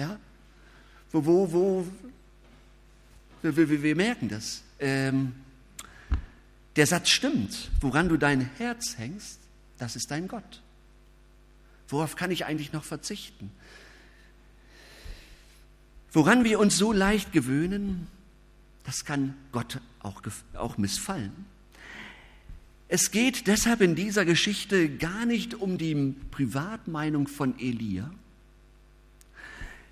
Ja? 0.00 0.18
Wo, 1.12 1.26
wo, 1.26 1.52
wo, 1.52 1.86
wir, 3.42 3.54
wir, 3.54 3.82
wir 3.82 3.96
merken 3.96 4.30
das. 4.30 4.62
Ähm, 4.78 5.34
der 6.74 6.86
Satz 6.86 7.10
stimmt. 7.10 7.70
Woran 7.82 8.08
du 8.08 8.16
dein 8.16 8.48
Herz 8.56 8.96
hängst, 8.96 9.40
das 9.76 9.96
ist 9.96 10.10
dein 10.10 10.26
Gott. 10.26 10.62
Worauf 11.88 12.16
kann 12.16 12.30
ich 12.30 12.46
eigentlich 12.46 12.72
noch 12.72 12.84
verzichten? 12.84 13.50
Woran 16.12 16.44
wir 16.44 16.60
uns 16.60 16.78
so 16.78 16.92
leicht 16.92 17.32
gewöhnen, 17.32 18.06
das 18.84 19.04
kann 19.04 19.34
Gott 19.52 19.80
auch, 19.98 20.22
auch 20.54 20.78
missfallen. 20.78 21.44
Es 22.88 23.10
geht 23.10 23.48
deshalb 23.48 23.82
in 23.82 23.94
dieser 23.96 24.24
Geschichte 24.24 24.88
gar 24.88 25.26
nicht 25.26 25.54
um 25.54 25.76
die 25.76 26.14
Privatmeinung 26.30 27.28
von 27.28 27.58
Elia. 27.58 28.10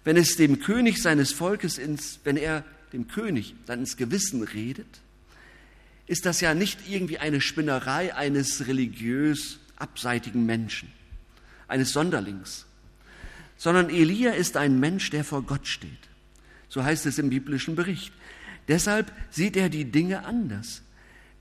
Wenn 0.09 0.17
es 0.17 0.37
dem 0.37 0.61
König 0.61 1.03
seines 1.03 1.33
Volkes 1.33 1.77
ins, 1.77 2.21
wenn 2.25 2.39
er 2.39 2.65
dem 2.95 3.09
König 3.09 3.55
dann 3.67 3.81
ins 3.81 3.99
Gewissen 3.99 4.43
redet, 4.43 5.03
ist 6.07 6.25
das 6.25 6.41
ja 6.41 6.55
nicht 6.55 6.89
irgendwie 6.89 7.19
eine 7.19 7.43
Spinnerei 7.43 8.15
eines 8.15 8.67
religiös 8.67 9.59
abseitigen 9.77 10.47
Menschen, 10.47 10.89
eines 11.67 11.93
Sonderlings, 11.93 12.65
sondern 13.59 13.91
Elia 13.91 14.31
ist 14.31 14.57
ein 14.57 14.81
Mensch, 14.81 15.11
der 15.11 15.25
vor 15.25 15.43
Gott 15.43 15.67
steht. 15.67 15.91
So 16.71 16.83
heißt 16.83 17.05
es 17.05 17.19
im 17.19 17.29
biblischen 17.29 17.77
Bericht. 17.77 18.15
Deshalb 18.67 19.13
sieht 19.29 19.59
er 19.59 19.69
die 19.69 19.85
Dinge 19.85 20.25
anders. 20.25 20.81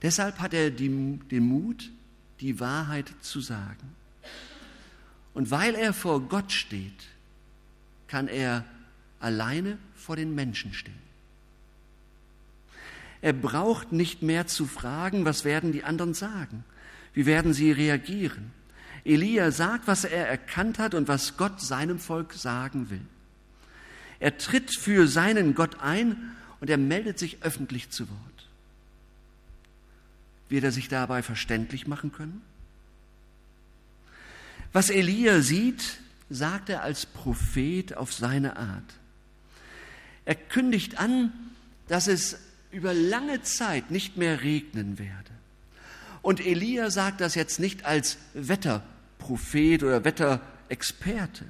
Deshalb 0.01 0.39
hat 0.39 0.53
er 0.53 0.71
die, 0.71 0.89
den 1.31 1.43
Mut, 1.45 1.89
die 2.41 2.59
Wahrheit 2.59 3.13
zu 3.21 3.39
sagen. 3.39 3.95
Und 5.33 5.51
weil 5.51 5.73
er 5.73 5.93
vor 5.93 6.19
Gott 6.19 6.51
steht, 6.51 7.07
kann 8.07 8.27
er 8.27 8.65
alleine 9.19 9.77
vor 9.95 10.15
den 10.15 10.35
Menschen 10.35 10.73
stehen. 10.73 11.07
Er 13.21 13.33
braucht 13.33 13.91
nicht 13.91 14.21
mehr 14.21 14.47
zu 14.47 14.65
fragen, 14.67 15.25
was 15.25 15.43
werden 15.43 15.71
die 15.71 15.83
anderen 15.83 16.13
sagen? 16.13 16.63
Wie 17.13 17.25
werden 17.25 17.53
sie 17.53 17.71
reagieren? 17.71 18.51
Elia 19.03 19.51
sagt, 19.51 19.87
was 19.87 20.03
er 20.03 20.27
erkannt 20.27 20.79
hat 20.79 20.93
und 20.93 21.07
was 21.07 21.37
Gott 21.37 21.61
seinem 21.61 21.97
Volk 21.97 22.33
sagen 22.33 22.89
will. 22.89 23.05
Er 24.19 24.37
tritt 24.37 24.75
für 24.75 25.07
seinen 25.07 25.55
Gott 25.55 25.79
ein 25.79 26.35
und 26.59 26.69
er 26.69 26.77
meldet 26.77 27.17
sich 27.17 27.41
öffentlich 27.41 27.89
zu 27.89 28.07
Wort. 28.09 28.47
Wird 30.49 30.63
er 30.63 30.71
sich 30.71 30.87
dabei 30.87 31.23
verständlich 31.23 31.87
machen 31.87 32.11
können? 32.11 32.41
Was 34.73 34.89
Elia 34.89 35.41
sieht, 35.41 35.99
sagt 36.29 36.69
er 36.69 36.83
als 36.83 37.05
Prophet 37.05 37.95
auf 37.95 38.13
seine 38.13 38.57
Art. 38.57 38.93
Er 40.25 40.35
kündigt 40.35 40.99
an, 40.99 41.31
dass 41.87 42.07
es 42.07 42.37
über 42.71 42.93
lange 42.93 43.41
Zeit 43.43 43.91
nicht 43.91 44.17
mehr 44.17 44.41
regnen 44.41 44.99
werde. 44.99 45.31
Und 46.21 46.45
Elia 46.45 46.89
sagt 46.89 47.21
das 47.21 47.35
jetzt 47.35 47.59
nicht 47.59 47.85
als 47.85 48.17
Wetterprophet 48.33 49.83
oder 49.83 50.03
Wetterexperte. 50.03 51.45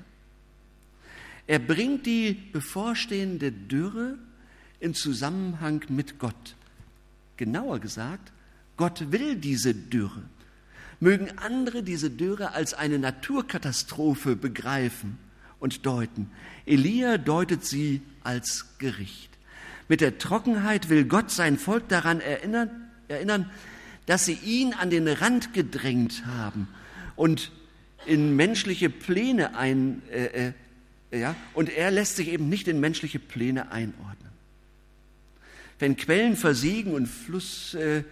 Er 1.47 1.59
bringt 1.59 2.05
die 2.05 2.33
bevorstehende 2.33 3.51
Dürre 3.51 4.17
in 4.79 4.93
Zusammenhang 4.93 5.83
mit 5.89 6.19
Gott. 6.19 6.55
Genauer 7.37 7.79
gesagt, 7.79 8.31
Gott 8.75 9.11
will 9.11 9.35
diese 9.35 9.73
Dürre. 9.73 10.23
Mögen 10.99 11.37
andere 11.37 11.83
diese 11.83 12.09
Dürre 12.09 12.53
als 12.53 12.73
eine 12.73 12.99
Naturkatastrophe 12.99 14.35
begreifen 14.35 15.17
und 15.59 15.85
deuten. 15.85 16.31
Elia 16.65 17.17
deutet 17.17 17.65
sie 17.65 18.01
als 18.23 18.77
Gericht. 18.79 19.29
Mit 19.87 20.01
der 20.01 20.17
Trockenheit 20.17 20.89
will 20.89 21.05
Gott 21.05 21.31
sein 21.31 21.57
Volk 21.57 21.87
daran 21.87 22.19
erinnern, 22.19 22.69
erinnern 23.07 23.49
dass 24.07 24.25
sie 24.25 24.39
ihn 24.43 24.73
an 24.73 24.89
den 24.89 25.07
Rand 25.07 25.53
gedrängt 25.53 26.25
haben 26.25 26.67
und 27.15 27.51
in 28.05 28.35
menschliche 28.35 28.89
Pläne 28.89 29.55
ein, 29.55 30.01
äh, 30.09 30.53
äh, 31.11 31.19
ja, 31.19 31.35
und 31.53 31.69
er 31.69 31.91
lässt 31.91 32.15
sich 32.15 32.29
eben 32.29 32.49
nicht 32.49 32.67
in 32.67 32.79
menschliche 32.79 33.19
Pläne 33.19 33.71
einordnen. 33.71 34.31
Wenn 35.77 35.97
Quellen 35.97 36.35
versiegen 36.35 36.93
und 36.93 37.07
Flussbette 37.07 37.99
äh, 37.99 38.03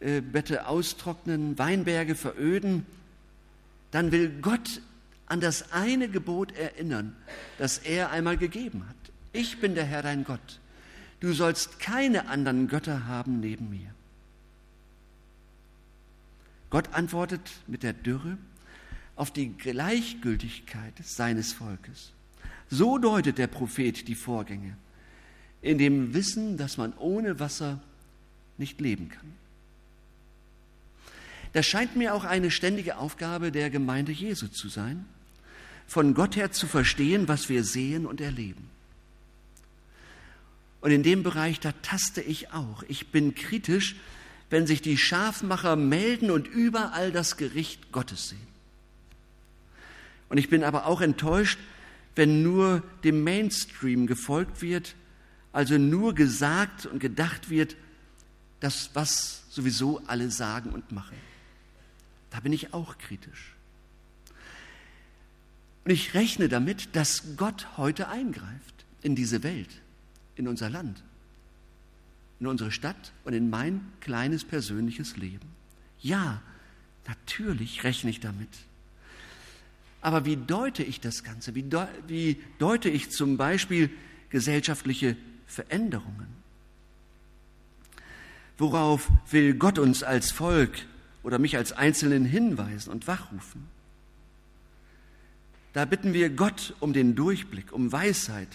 äh, 0.00 0.22
austrocknen, 0.64 1.58
Weinberge 1.58 2.14
veröden, 2.14 2.86
dann 3.90 4.12
will 4.12 4.30
Gott 4.40 4.80
an 5.26 5.40
das 5.40 5.72
eine 5.72 6.08
Gebot 6.08 6.52
erinnern, 6.52 7.14
das 7.58 7.78
er 7.78 8.10
einmal 8.10 8.36
gegeben 8.36 8.86
hat. 8.88 8.96
Ich 9.32 9.60
bin 9.60 9.74
der 9.74 9.84
Herr 9.84 10.02
dein 10.02 10.24
Gott. 10.24 10.60
Du 11.20 11.32
sollst 11.32 11.80
keine 11.80 12.28
anderen 12.28 12.68
Götter 12.68 13.06
haben 13.06 13.40
neben 13.40 13.70
mir. 13.70 13.92
Gott 16.70 16.94
antwortet 16.94 17.50
mit 17.66 17.82
der 17.82 17.92
Dürre 17.92 18.38
auf 19.16 19.32
die 19.32 19.48
Gleichgültigkeit 19.48 20.94
seines 21.02 21.52
Volkes. 21.52 22.12
So 22.70 22.98
deutet 22.98 23.38
der 23.38 23.46
Prophet 23.46 24.06
die 24.06 24.14
Vorgänge, 24.14 24.76
in 25.60 25.78
dem 25.78 26.14
Wissen, 26.14 26.56
dass 26.56 26.76
man 26.76 26.92
ohne 26.98 27.40
Wasser 27.40 27.80
nicht 28.58 28.80
leben 28.80 29.08
kann. 29.08 29.32
Das 31.52 31.66
scheint 31.66 31.96
mir 31.96 32.14
auch 32.14 32.24
eine 32.24 32.50
ständige 32.50 32.98
Aufgabe 32.98 33.52
der 33.52 33.70
Gemeinde 33.70 34.12
Jesu 34.12 34.48
zu 34.48 34.68
sein, 34.68 35.06
von 35.86 36.14
Gott 36.14 36.36
her 36.36 36.52
zu 36.52 36.66
verstehen, 36.66 37.28
was 37.28 37.48
wir 37.48 37.64
sehen 37.64 38.06
und 38.06 38.20
erleben. 38.20 38.68
Und 40.80 40.90
in 40.90 41.02
dem 41.02 41.22
Bereich, 41.22 41.58
da 41.60 41.72
taste 41.82 42.20
ich 42.20 42.52
auch. 42.52 42.82
Ich 42.88 43.08
bin 43.08 43.34
kritisch, 43.34 43.96
wenn 44.50 44.66
sich 44.66 44.80
die 44.80 44.96
Schafmacher 44.96 45.76
melden 45.76 46.30
und 46.30 46.46
überall 46.46 47.12
das 47.12 47.36
Gericht 47.36 47.92
Gottes 47.92 48.30
sehen. 48.30 48.46
Und 50.28 50.38
ich 50.38 50.48
bin 50.48 50.62
aber 50.62 50.86
auch 50.86 51.00
enttäuscht, 51.00 51.58
wenn 52.14 52.42
nur 52.42 52.82
dem 53.04 53.24
Mainstream 53.24 54.06
gefolgt 54.06 54.62
wird, 54.62 54.94
also 55.52 55.78
nur 55.78 56.14
gesagt 56.14 56.86
und 56.86 56.98
gedacht 56.98 57.50
wird, 57.50 57.76
das, 58.60 58.90
was 58.94 59.44
sowieso 59.50 60.02
alle 60.06 60.30
sagen 60.30 60.70
und 60.70 60.92
machen. 60.92 61.16
Da 62.30 62.40
bin 62.40 62.52
ich 62.52 62.74
auch 62.74 62.98
kritisch. 62.98 63.54
Und 65.84 65.92
ich 65.92 66.12
rechne 66.14 66.48
damit, 66.48 66.94
dass 66.94 67.36
Gott 67.36 67.78
heute 67.78 68.08
eingreift 68.08 68.84
in 69.02 69.14
diese 69.14 69.42
Welt, 69.42 69.70
in 70.36 70.46
unser 70.46 70.68
Land, 70.68 71.02
in 72.40 72.46
unsere 72.46 72.70
Stadt 72.70 73.12
und 73.24 73.32
in 73.32 73.48
mein 73.48 73.80
kleines 74.00 74.44
persönliches 74.44 75.16
Leben. 75.16 75.48
Ja, 76.00 76.42
natürlich 77.06 77.84
rechne 77.84 78.10
ich 78.10 78.20
damit. 78.20 78.50
Aber 80.00 80.24
wie 80.24 80.36
deute 80.36 80.82
ich 80.82 81.00
das 81.00 81.24
Ganze? 81.24 81.54
Wie, 81.54 81.62
de 81.62 81.86
wie 82.06 82.40
deute 82.58 82.88
ich 82.88 83.10
zum 83.10 83.36
Beispiel 83.36 83.90
gesellschaftliche 84.30 85.16
Veränderungen? 85.46 86.28
Worauf 88.58 89.08
will 89.30 89.54
Gott 89.54 89.78
uns 89.78 90.02
als 90.02 90.30
Volk 90.30 90.86
oder 91.22 91.38
mich 91.38 91.56
als 91.56 91.72
Einzelnen 91.72 92.24
hinweisen 92.24 92.90
und 92.90 93.06
wachrufen? 93.06 93.66
Da 95.72 95.84
bitten 95.84 96.12
wir 96.12 96.30
Gott 96.30 96.74
um 96.80 96.92
den 96.92 97.14
Durchblick, 97.14 97.72
um 97.72 97.92
Weisheit, 97.92 98.48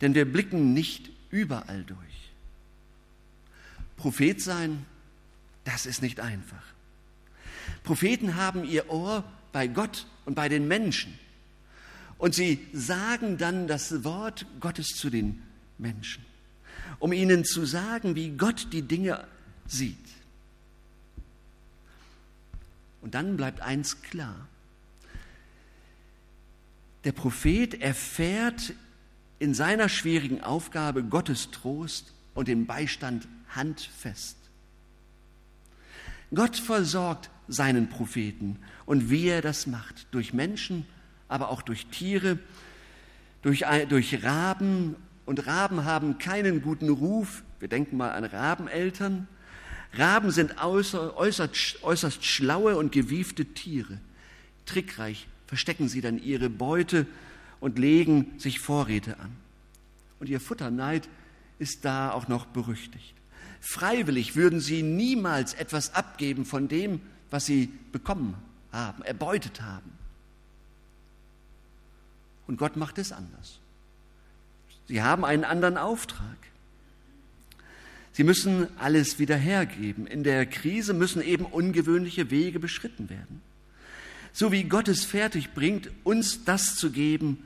denn 0.00 0.14
wir 0.14 0.30
blicken 0.30 0.74
nicht 0.74 1.10
überall 1.30 1.82
durch. 1.84 1.98
Prophet 3.96 4.40
sein, 4.40 4.84
das 5.64 5.86
ist 5.86 6.02
nicht 6.02 6.20
einfach. 6.20 6.62
Propheten 7.82 8.36
haben 8.36 8.64
ihr 8.64 8.90
Ohr 8.90 9.24
bei 9.52 9.66
Gott 9.66 10.06
und 10.24 10.34
bei 10.34 10.48
den 10.48 10.68
Menschen. 10.68 11.18
Und 12.18 12.34
sie 12.34 12.66
sagen 12.72 13.38
dann 13.38 13.66
das 13.66 14.04
Wort 14.04 14.46
Gottes 14.60 14.88
zu 14.88 15.10
den 15.10 15.42
Menschen, 15.78 16.24
um 16.98 17.12
ihnen 17.12 17.44
zu 17.44 17.64
sagen, 17.64 18.14
wie 18.14 18.30
Gott 18.30 18.68
die 18.72 18.82
Dinge 18.82 19.26
sieht. 19.66 19.96
Und 23.00 23.14
dann 23.14 23.36
bleibt 23.36 23.60
eins 23.60 24.02
klar. 24.02 24.48
Der 27.04 27.12
Prophet 27.12 27.80
erfährt 27.80 28.74
in 29.38 29.54
seiner 29.54 29.88
schwierigen 29.88 30.42
Aufgabe 30.42 31.02
Gottes 31.02 31.50
Trost 31.50 32.12
und 32.34 32.48
den 32.48 32.66
Beistand 32.66 33.26
handfest. 33.48 34.36
Gott 36.32 36.56
versorgt 36.56 37.30
seinen 37.48 37.88
Propheten 37.88 38.58
und 38.86 39.10
wie 39.10 39.26
er 39.26 39.42
das 39.42 39.66
macht, 39.66 40.06
durch 40.12 40.32
Menschen, 40.32 40.86
aber 41.26 41.48
auch 41.48 41.62
durch 41.62 41.86
Tiere, 41.86 42.38
durch, 43.42 43.64
durch 43.88 44.22
Raben. 44.22 44.94
Und 45.26 45.46
Raben 45.46 45.84
haben 45.84 46.18
keinen 46.18 46.62
guten 46.62 46.88
Ruf. 46.88 47.42
Wir 47.58 47.68
denken 47.68 47.96
mal 47.96 48.12
an 48.12 48.24
Rabeneltern. 48.24 49.26
Raben 49.94 50.30
sind 50.30 50.62
äußer, 50.62 51.16
äußerst, 51.16 51.82
äußerst 51.82 52.24
schlaue 52.24 52.76
und 52.76 52.92
gewiefte 52.92 53.44
Tiere. 53.44 53.98
Trickreich 54.66 55.26
verstecken 55.46 55.88
sie 55.88 56.00
dann 56.00 56.22
ihre 56.22 56.48
Beute 56.48 57.06
und 57.58 57.78
legen 57.78 58.38
sich 58.38 58.60
Vorräte 58.60 59.18
an. 59.18 59.32
Und 60.20 60.28
ihr 60.28 60.40
Futterneid 60.40 61.08
ist 61.58 61.84
da 61.84 62.12
auch 62.12 62.28
noch 62.28 62.46
berüchtigt. 62.46 63.14
Freiwillig 63.60 64.36
würden 64.36 64.60
sie 64.60 64.82
niemals 64.82 65.54
etwas 65.54 65.94
abgeben 65.94 66.44
von 66.46 66.68
dem, 66.68 67.00
was 67.30 67.46
sie 67.46 67.70
bekommen 67.92 68.34
haben, 68.72 69.02
erbeutet 69.02 69.60
haben. 69.60 69.90
Und 72.46 72.56
Gott 72.56 72.76
macht 72.76 72.98
es 72.98 73.12
anders. 73.12 73.58
Sie 74.88 75.02
haben 75.02 75.24
einen 75.24 75.44
anderen 75.44 75.76
Auftrag. 75.76 76.36
Sie 78.12 78.24
müssen 78.24 78.66
alles 78.78 79.18
wieder 79.18 79.36
hergeben. 79.36 80.06
In 80.06 80.24
der 80.24 80.46
Krise 80.46 80.94
müssen 80.94 81.22
eben 81.22 81.44
ungewöhnliche 81.44 82.30
Wege 82.30 82.58
beschritten 82.58 83.08
werden. 83.08 83.40
So 84.32 84.52
wie 84.52 84.64
Gott 84.64 84.88
es 84.88 85.04
fertig 85.04 85.52
bringt, 85.52 85.90
uns 86.04 86.44
das 86.44 86.76
zu 86.76 86.90
geben, 86.90 87.38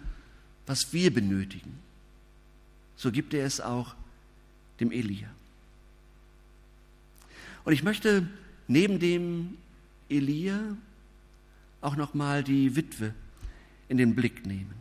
was 0.67 0.93
wir 0.93 1.13
benötigen, 1.13 1.79
so 2.97 3.13
gibt 3.13 3.35
er 3.35 3.45
es 3.45 3.61
auch 3.61 3.95
dem 4.81 4.91
Elia. 4.93 5.29
Und 7.65 7.73
ich 7.73 7.83
möchte 7.83 8.27
neben 8.69 8.99
dem 8.99 9.57
Elia 10.09 10.77
auch 11.81 11.97
noch 11.97 12.15
mal 12.15 12.43
die 12.43 12.77
Witwe 12.77 13.15
in 13.89 13.99
den 13.99 14.15
Blick 14.15 14.47
nehmen. 14.47 14.75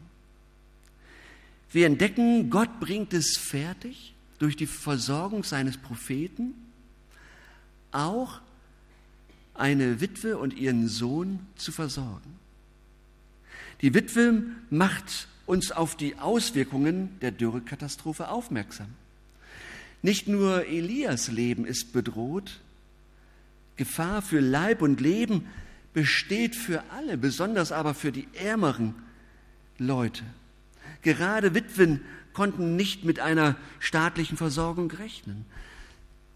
Wir 1.71 1.87
entdecken, 1.87 2.49
Gott 2.49 2.79
bringt 2.79 3.13
es 3.13 3.37
fertig 3.37 4.13
durch 4.43 4.57
die 4.57 4.67
Versorgung 4.67 5.45
seines 5.45 5.77
Propheten, 5.77 6.53
auch 7.93 8.41
eine 9.53 10.01
Witwe 10.01 10.37
und 10.37 10.53
ihren 10.53 10.89
Sohn 10.89 11.39
zu 11.55 11.71
versorgen. 11.71 12.37
Die 13.81 13.93
Witwe 13.93 14.43
macht 14.69 15.29
uns 15.45 15.71
auf 15.71 15.95
die 15.95 16.17
Auswirkungen 16.17 17.17
der 17.21 17.31
Dürrekatastrophe 17.31 18.27
aufmerksam. 18.27 18.89
Nicht 20.01 20.27
nur 20.27 20.65
Elias 20.65 21.31
Leben 21.31 21.65
ist 21.65 21.93
bedroht, 21.93 22.59
Gefahr 23.77 24.21
für 24.21 24.41
Leib 24.41 24.81
und 24.81 24.99
Leben 24.99 25.47
besteht 25.93 26.57
für 26.57 26.83
alle, 26.91 27.17
besonders 27.17 27.71
aber 27.71 27.93
für 27.93 28.11
die 28.11 28.27
ärmeren 28.33 28.93
Leute. 29.77 30.25
Gerade 31.01 31.55
Witwen 31.55 32.01
konnten 32.33 32.75
nicht 32.75 33.03
mit 33.05 33.19
einer 33.19 33.55
staatlichen 33.79 34.37
Versorgung 34.37 34.91
rechnen. 34.91 35.45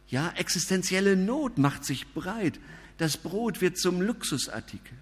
Ja, 0.09 0.31
existenzielle 0.37 1.15
Not 1.15 1.57
macht 1.57 1.83
sich 1.83 2.07
breit. 2.13 2.59
Das 2.97 3.17
Brot 3.17 3.61
wird 3.61 3.77
zum 3.77 4.01
Luxusartikel. 4.01 4.97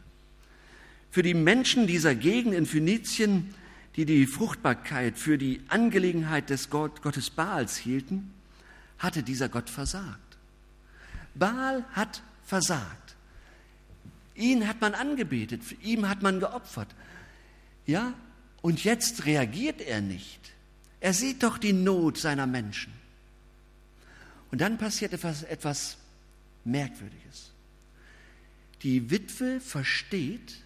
Für 1.12 1.22
die 1.22 1.34
Menschen 1.34 1.88
dieser 1.88 2.16
Gegend 2.16 2.54
in 2.54 2.66
Phönizien, 2.66 3.54
die 3.96 4.06
die 4.06 4.26
Fruchtbarkeit 4.26 5.18
für 5.18 5.38
die 5.38 5.62
Angelegenheit 5.70 6.50
des 6.50 6.70
Gott, 6.70 7.02
Gottes 7.02 7.30
Baals 7.30 7.78
hielten, 7.78 8.34
hatte 8.98 9.24
dieser 9.24 9.48
Gott 9.48 9.70
versagt. 9.70 10.38
Baal 11.36 11.86
hat 11.94 12.22
versagt. 12.44 13.16
Ihn 14.36 14.68
hat 14.68 14.82
man 14.82 14.94
angebetet, 14.94 15.62
ihm 15.82 16.10
hat 16.10 16.22
man 16.22 16.40
geopfert. 16.40 16.90
Ja, 17.86 18.14
und 18.62 18.84
jetzt 18.84 19.26
reagiert 19.26 19.82
er 19.82 20.02
nicht. 20.02 20.55
Er 21.06 21.14
sieht 21.14 21.44
doch 21.44 21.60
die 21.60 21.72
Not 21.72 22.18
seiner 22.18 22.48
Menschen. 22.48 22.92
Und 24.50 24.60
dann 24.60 24.80
passiert 24.80 25.14
etwas, 25.14 25.44
etwas 25.44 25.98
Merkwürdiges. 26.64 27.52
Die 28.82 29.12
Witwe 29.12 29.60
versteht, 29.60 30.64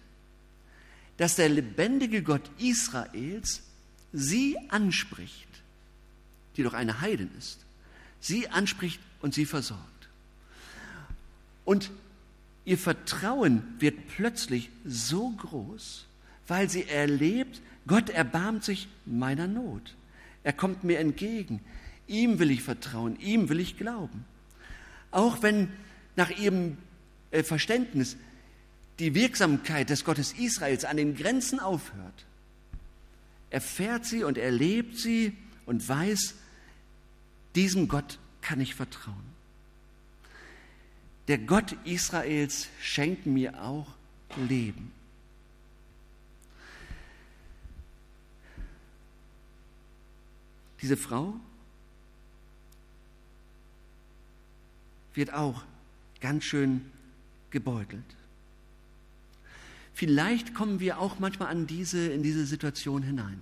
dass 1.18 1.36
der 1.36 1.50
lebendige 1.50 2.22
Gott 2.22 2.50
Israels 2.56 3.60
sie 4.14 4.56
anspricht, 4.70 5.46
die 6.56 6.62
doch 6.62 6.72
eine 6.72 7.02
Heidin 7.02 7.28
ist, 7.36 7.58
sie 8.18 8.48
anspricht 8.48 9.00
und 9.20 9.34
sie 9.34 9.44
versorgt. 9.44 10.08
Und 11.66 11.90
ihr 12.64 12.78
Vertrauen 12.78 13.62
wird 13.78 14.08
plötzlich 14.08 14.70
so 14.86 15.28
groß, 15.32 16.06
weil 16.48 16.70
sie 16.70 16.88
erlebt, 16.88 17.60
Gott 17.86 18.08
erbarmt 18.08 18.64
sich 18.64 18.88
meiner 19.04 19.46
Not. 19.46 19.96
Er 20.42 20.52
kommt 20.52 20.84
mir 20.84 20.98
entgegen. 20.98 21.60
Ihm 22.06 22.38
will 22.38 22.50
ich 22.50 22.62
vertrauen, 22.62 23.18
ihm 23.20 23.48
will 23.48 23.60
ich 23.60 23.76
glauben. 23.76 24.24
Auch 25.10 25.42
wenn 25.42 25.68
nach 26.16 26.30
ihrem 26.30 26.76
äh, 27.30 27.42
Verständnis 27.42 28.16
die 28.98 29.14
Wirksamkeit 29.14 29.90
des 29.90 30.04
Gottes 30.04 30.32
Israels 30.32 30.84
an 30.84 30.96
den 30.96 31.16
Grenzen 31.16 31.60
aufhört, 31.60 32.26
erfährt 33.50 34.04
sie 34.04 34.24
und 34.24 34.38
erlebt 34.38 34.98
sie 34.98 35.36
und 35.66 35.88
weiß, 35.88 36.34
diesem 37.54 37.88
Gott 37.88 38.18
kann 38.42 38.60
ich 38.60 38.74
vertrauen. 38.74 39.16
Der 41.28 41.38
Gott 41.38 41.76
Israels 41.84 42.68
schenkt 42.80 43.26
mir 43.26 43.62
auch 43.62 43.86
Leben. 44.48 44.92
Diese 50.82 50.96
Frau 50.96 51.34
wird 55.14 55.32
auch 55.32 55.62
ganz 56.20 56.44
schön 56.44 56.90
gebeutelt. 57.50 58.04
Vielleicht 59.92 60.54
kommen 60.54 60.80
wir 60.80 60.98
auch 60.98 61.18
manchmal 61.18 61.48
an 61.48 61.66
diese, 61.66 62.10
in 62.10 62.22
diese 62.22 62.46
Situation 62.46 63.02
hinein. 63.02 63.40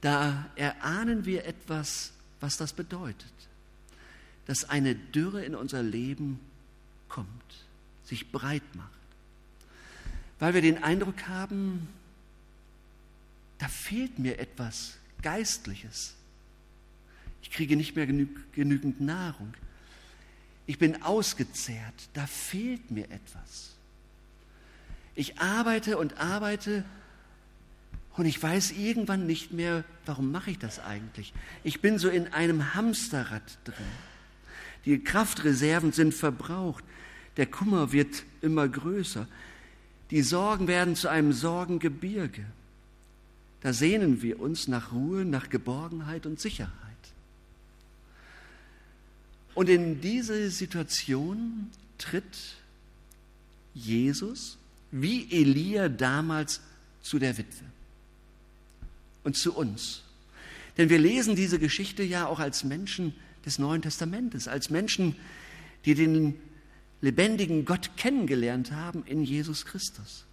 Da 0.00 0.50
erahnen 0.56 1.24
wir 1.24 1.44
etwas, 1.44 2.12
was 2.40 2.56
das 2.56 2.72
bedeutet, 2.72 3.32
dass 4.46 4.68
eine 4.68 4.94
Dürre 4.94 5.44
in 5.44 5.54
unser 5.54 5.82
Leben 5.82 6.40
kommt, 7.08 7.28
sich 8.04 8.32
breit 8.32 8.64
macht, 8.74 8.90
weil 10.40 10.54
wir 10.54 10.60
den 10.60 10.82
Eindruck 10.82 11.28
haben, 11.28 11.88
da 13.58 13.68
fehlt 13.68 14.18
mir 14.18 14.38
etwas 14.38 14.98
Geistliches. 15.24 16.14
Ich 17.42 17.50
kriege 17.50 17.76
nicht 17.76 17.96
mehr 17.96 18.06
genü 18.06 18.28
genügend 18.52 19.00
Nahrung. 19.00 19.54
Ich 20.66 20.78
bin 20.78 21.02
ausgezehrt, 21.02 21.94
da 22.12 22.26
fehlt 22.26 22.90
mir 22.90 23.10
etwas. 23.10 23.72
Ich 25.14 25.38
arbeite 25.40 25.96
und 25.96 26.18
arbeite 26.18 26.84
und 28.16 28.26
ich 28.26 28.40
weiß 28.40 28.72
irgendwann 28.72 29.26
nicht 29.26 29.50
mehr, 29.50 29.84
warum 30.04 30.30
mache 30.30 30.50
ich 30.50 30.58
das 30.58 30.78
eigentlich. 30.78 31.32
Ich 31.64 31.80
bin 31.80 31.98
so 31.98 32.10
in 32.10 32.32
einem 32.34 32.74
Hamsterrad 32.74 33.58
drin. 33.64 33.86
Die 34.84 35.02
Kraftreserven 35.02 35.92
sind 35.92 36.12
verbraucht. 36.12 36.84
Der 37.38 37.46
Kummer 37.46 37.92
wird 37.92 38.24
immer 38.42 38.68
größer. 38.68 39.26
Die 40.10 40.22
Sorgen 40.22 40.68
werden 40.68 40.96
zu 40.96 41.08
einem 41.08 41.32
Sorgengebirge. 41.32 42.44
Da 43.64 43.72
sehnen 43.72 44.20
wir 44.20 44.40
uns 44.40 44.68
nach 44.68 44.92
Ruhe, 44.92 45.24
nach 45.24 45.48
Geborgenheit 45.48 46.26
und 46.26 46.38
Sicherheit. 46.38 46.70
Und 49.54 49.70
in 49.70 50.02
diese 50.02 50.50
Situation 50.50 51.70
tritt 51.96 52.58
Jesus 53.72 54.58
wie 54.90 55.32
Elia 55.32 55.88
damals 55.88 56.60
zu 57.00 57.18
der 57.18 57.38
Witwe 57.38 57.64
und 59.22 59.38
zu 59.38 59.54
uns. 59.54 60.02
Denn 60.76 60.90
wir 60.90 60.98
lesen 60.98 61.34
diese 61.34 61.58
Geschichte 61.58 62.02
ja 62.02 62.26
auch 62.26 62.40
als 62.40 62.64
Menschen 62.64 63.14
des 63.46 63.58
Neuen 63.58 63.80
Testamentes, 63.80 64.46
als 64.46 64.68
Menschen, 64.68 65.16
die 65.86 65.94
den 65.94 66.34
lebendigen 67.00 67.64
Gott 67.64 67.92
kennengelernt 67.96 68.72
haben 68.72 69.04
in 69.06 69.24
Jesus 69.24 69.64
Christus. 69.64 70.26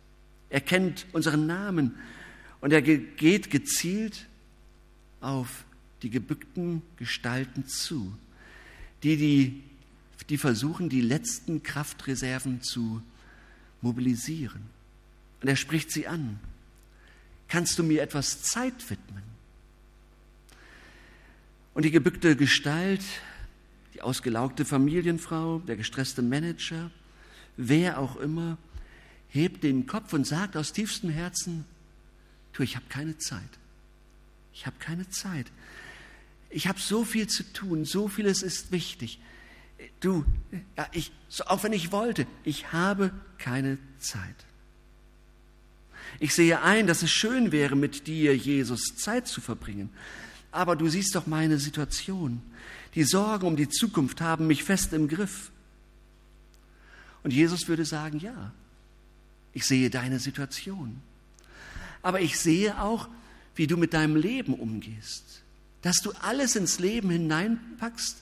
Er 0.50 0.60
kennt 0.60 1.06
unseren 1.14 1.48
Namen 1.48 1.96
und 2.62 2.72
er 2.72 2.82
geht 2.82 3.50
gezielt 3.50 4.28
auf 5.20 5.66
die 6.04 6.10
gebückten 6.10 6.82
Gestalten 6.98 7.68
zu, 7.68 8.14
die, 9.04 9.18
die, 9.18 9.64
die 10.30 10.38
versuchen, 10.38 10.90
die 10.90 11.02
letzten 11.02 11.64
Kraftreserven 11.64 12.62
zu 12.62 13.02
mobilisieren. 13.82 14.62
Und 15.42 15.48
er 15.48 15.56
spricht 15.56 15.92
sie 15.92 16.08
an. 16.08 16.40
Kannst 17.48 17.80
du 17.80 17.84
mir 17.84 18.02
etwas 18.02 18.44
Zeit 18.44 18.90
widmen? 18.90 19.24
Und 21.74 21.84
die 21.84 21.92
gebückte 21.92 22.36
Gestalt, 22.36 23.04
die 23.94 24.02
ausgelaugte 24.02 24.66
Familienfrau, 24.66 25.60
der 25.60 25.78
gestresste 25.78 26.22
Manager, 26.22 26.92
wer 27.58 27.98
auch 27.98 28.18
immer, 28.18 28.58
hebt 29.30 29.64
den 29.64 29.88
Kopf 29.88 30.14
und 30.14 30.28
sagt 30.28 30.58
aus 30.58 30.74
tiefstem 30.74 31.10
Herzen, 31.10 31.66
du, 32.54 32.64
ich 32.64 32.76
habe 32.76 32.86
keine 32.90 33.18
Zeit. 33.18 33.42
Ich 34.54 34.66
habe 34.66 34.76
keine 34.80 35.10
Zeit. 35.10 35.48
Ich 36.50 36.68
habe 36.68 36.80
so 36.80 37.06
viel 37.06 37.28
zu 37.28 37.44
tun, 37.54 37.86
so 37.86 38.08
vieles 38.08 38.44
ist 38.44 38.72
wichtig. 38.72 39.20
Du, 40.00 40.26
ja, 40.78 40.88
ich, 40.92 41.12
auch 41.46 41.64
wenn 41.64 41.74
ich 41.74 41.92
wollte, 41.92 42.28
ich 42.44 42.72
habe 42.72 43.12
keine 43.38 43.78
Zeit. 44.00 44.46
Ich 46.20 46.36
sehe 46.36 46.62
ein, 46.62 46.88
dass 46.88 47.04
es 47.04 47.12
schön 47.12 47.52
wäre, 47.52 47.76
mit 47.76 48.06
dir, 48.06 48.36
Jesus, 48.36 48.96
Zeit 48.98 49.28
zu 49.28 49.42
verbringen. 49.42 49.90
Aber 50.52 50.76
du 50.76 50.88
siehst 50.90 51.16
doch 51.16 51.26
meine 51.26 51.58
Situation. 51.58 52.42
Die 52.96 53.06
Sorgen 53.06 53.48
um 53.48 53.56
die 53.56 53.70
Zukunft 53.70 54.20
haben 54.22 54.48
mich 54.48 54.64
fest 54.64 54.92
im 54.94 55.08
Griff. 55.08 55.52
Und 57.24 57.32
Jesus 57.32 57.68
würde 57.68 57.86
sagen, 57.86 58.20
ja, 58.20 58.52
ich 59.54 59.66
sehe 59.66 59.90
deine 59.90 60.20
Situation. 60.20 61.02
Aber 62.02 62.22
ich 62.22 62.40
sehe 62.40 62.82
auch, 62.82 63.08
wie 63.56 63.68
du 63.68 63.78
mit 63.78 63.94
deinem 63.94 64.16
Leben 64.16 64.54
umgehst. 64.54 65.44
Dass 65.82 65.98
du 65.98 66.12
alles 66.22 66.56
ins 66.56 66.80
Leben 66.80 67.10
hineinpackst, 67.10 68.18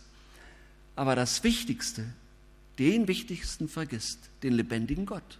aber 0.95 1.15
das 1.15 1.43
Wichtigste, 1.43 2.05
den 2.77 3.07
Wichtigsten 3.07 3.67
vergisst, 3.67 4.19
den 4.43 4.53
lebendigen 4.53 5.05
Gott. 5.05 5.39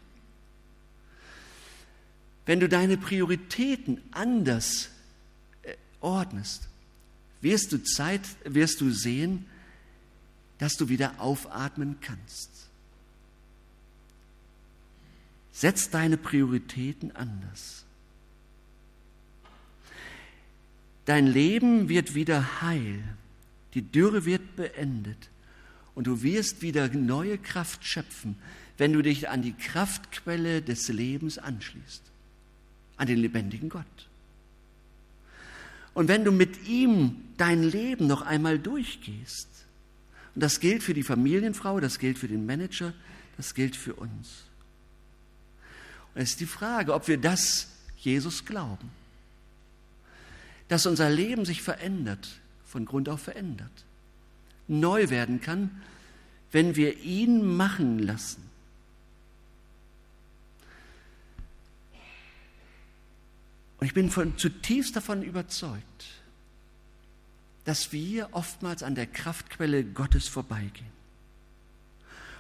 Wenn 2.46 2.60
du 2.60 2.68
deine 2.68 2.98
Prioritäten 2.98 4.02
anders 4.12 4.90
äh, 5.64 5.76
ordnest, 6.02 6.68
wirst 7.42 7.72
du 7.72 7.84
Zeit, 7.84 8.22
wirst 8.44 8.82
du 8.82 8.90
sehen, 8.92 9.46
dass 10.58 10.76
du 10.76 10.90
wieder 10.90 11.20
aufatmen 11.20 11.98
kannst. 12.02 12.50
Setz 15.52 15.90
deine 15.90 16.18
Prioritäten 16.18 17.16
anders. 17.16 17.86
Dein 21.10 21.26
Leben 21.26 21.90
wird 21.90 22.14
wieder 22.14 22.62
heil. 22.62 23.04
Die 23.74 23.82
Dürre 23.82 24.26
wird 24.26 24.56
beendet. 24.56 25.32
Und 25.96 26.06
du 26.06 26.22
wirst 26.22 26.62
wieder 26.62 26.88
neue 26.90 27.40
Kraft 27.40 27.84
schöpfen, 27.84 28.36
wenn 28.78 28.94
du 28.94 29.02
dich 29.02 29.28
an 29.28 29.42
die 29.42 29.54
Kraftquelle 29.54 30.62
des 30.62 30.88
Lebens 30.90 31.40
anschließt 31.40 32.04
an 32.98 33.08
den 33.08 33.18
lebendigen 33.18 33.70
Gott. 33.70 33.86
Und 35.96 36.10
wenn 36.10 36.26
du 36.26 36.32
mit 36.32 36.68
ihm 36.68 37.16
dein 37.38 37.64
Leben 37.64 38.06
noch 38.06 38.22
einmal 38.22 38.60
durchgehst, 38.60 39.48
und 40.36 40.44
das 40.44 40.60
gilt 40.60 40.84
für 40.84 40.94
die 40.94 41.02
Familienfrau, 41.02 41.80
das 41.80 41.98
gilt 41.98 42.20
für 42.20 42.28
den 42.28 42.46
Manager, 42.46 42.94
das 43.36 43.56
gilt 43.56 43.76
für 43.76 43.96
uns. 43.96 44.44
Und 46.14 46.22
es 46.22 46.32
ist 46.32 46.40
die 46.40 46.46
Frage, 46.46 46.94
ob 46.94 47.08
wir 47.08 47.18
das 47.18 47.70
Jesus 47.98 48.46
glauben, 48.46 48.92
dass 50.70 50.86
unser 50.86 51.10
Leben 51.10 51.44
sich 51.44 51.62
verändert, 51.62 52.40
von 52.66 52.86
Grund 52.86 53.10
auf 53.10 53.22
verändert, 53.22 53.86
neu 54.68 55.10
werden 55.10 55.42
kann, 55.42 55.82
wenn 56.52 56.76
wir 56.76 57.00
ihn 57.00 57.58
machen 57.58 58.00
lassen 58.00 58.50
Und 63.80 63.88
ich 63.88 63.94
bin 63.94 64.10
von, 64.10 64.38
zutiefst 64.38 64.96
davon 64.96 65.24
überzeugt, 65.24 66.06
dass 67.66 67.92
wir 67.92 68.30
oftmals 68.32 68.84
an 68.84 68.96
der 68.96 69.08
Kraftquelle 69.08 69.84
Gottes 69.84 70.28
vorbeigehen. 70.28 71.00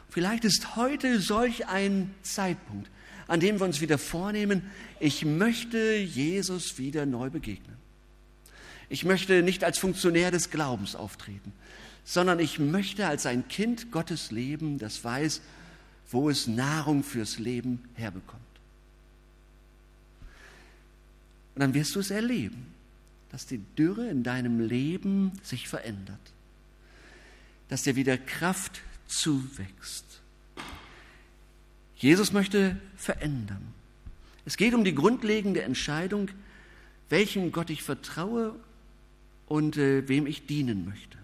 Vielleicht 0.09 0.43
ist 0.43 0.75
heute 0.75 1.21
solch 1.21 1.67
ein 1.67 2.13
Zeitpunkt, 2.23 2.89
an 3.27 3.39
dem 3.39 3.59
wir 3.59 3.65
uns 3.65 3.79
wieder 3.79 3.97
vornehmen, 3.97 4.69
ich 4.99 5.23
möchte 5.23 5.95
Jesus 5.95 6.77
wieder 6.77 7.05
neu 7.05 7.29
begegnen. 7.29 7.77
Ich 8.89 9.05
möchte 9.05 9.43
nicht 9.43 9.63
als 9.63 9.77
Funktionär 9.77 10.31
des 10.31 10.49
Glaubens 10.49 10.95
auftreten, 10.95 11.53
sondern 12.03 12.39
ich 12.39 12.57
möchte 12.57 13.07
als 13.07 13.27
ein 13.27 13.47
Kind 13.47 13.91
Gottes 13.91 14.31
leben, 14.31 14.79
das 14.79 15.03
weiß, 15.03 15.41
wo 16.11 16.29
es 16.29 16.47
Nahrung 16.47 17.03
fürs 17.03 17.37
Leben 17.37 17.83
herbekommt. 17.93 18.41
Und 21.53 21.61
dann 21.61 21.73
wirst 21.75 21.95
du 21.95 21.99
es 21.99 22.09
erleben, 22.09 22.65
dass 23.31 23.45
die 23.45 23.59
Dürre 23.77 24.09
in 24.09 24.23
deinem 24.23 24.59
Leben 24.59 25.33
sich 25.43 25.67
verändert, 25.67 26.19
dass 27.67 27.83
dir 27.83 27.95
wieder 27.95 28.17
Kraft 28.17 28.81
zuwächst. 29.07 30.05
Jesus 31.95 32.31
möchte 32.31 32.77
verändern. 32.95 33.73
Es 34.45 34.57
geht 34.57 34.73
um 34.73 34.83
die 34.83 34.95
grundlegende 34.95 35.61
Entscheidung, 35.61 36.29
welchen 37.09 37.51
Gott 37.51 37.69
ich 37.69 37.83
vertraue 37.83 38.55
und 39.49 39.77
äh, 39.77 40.07
wem 40.07 40.25
ich 40.25 40.45
dienen 40.45 40.85
möchte. 40.85 41.17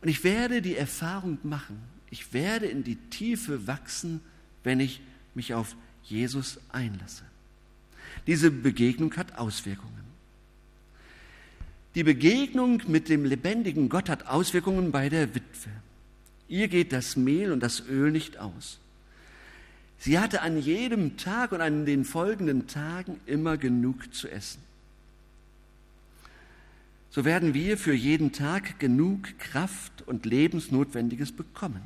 Und 0.00 0.08
ich 0.08 0.24
werde 0.24 0.62
die 0.62 0.76
Erfahrung 0.76 1.38
machen, 1.42 1.82
ich 2.10 2.32
werde 2.32 2.66
in 2.66 2.84
die 2.84 2.96
Tiefe 2.96 3.66
wachsen, 3.66 4.20
wenn 4.64 4.80
ich 4.80 5.00
mich 5.34 5.52
auf 5.52 5.76
Jesus 6.04 6.58
einlasse. 6.70 7.24
Diese 8.26 8.50
Begegnung 8.50 9.14
hat 9.16 9.36
Auswirkungen. 9.36 9.92
Die 11.94 12.04
Begegnung 12.04 12.82
mit 12.86 13.08
dem 13.08 13.24
lebendigen 13.24 13.88
Gott 13.88 14.08
hat 14.08 14.26
Auswirkungen 14.26 14.92
bei 14.92 15.08
der 15.08 15.34
Witwe. 15.34 15.70
Ihr 16.48 16.68
geht 16.68 16.92
das 16.92 17.16
Mehl 17.16 17.52
und 17.52 17.60
das 17.60 17.80
Öl 17.88 18.10
nicht 18.10 18.38
aus. 18.38 18.78
Sie 19.98 20.18
hatte 20.18 20.42
an 20.42 20.60
jedem 20.60 21.16
Tag 21.16 21.52
und 21.52 21.60
an 21.60 21.84
den 21.84 22.04
folgenden 22.04 22.68
Tagen 22.68 23.20
immer 23.26 23.56
genug 23.56 24.14
zu 24.14 24.28
essen. 24.28 24.67
So 27.10 27.24
werden 27.24 27.54
wir 27.54 27.78
für 27.78 27.94
jeden 27.94 28.32
Tag 28.32 28.78
genug 28.78 29.38
Kraft 29.38 30.02
und 30.06 30.26
Lebensnotwendiges 30.26 31.32
bekommen. 31.32 31.82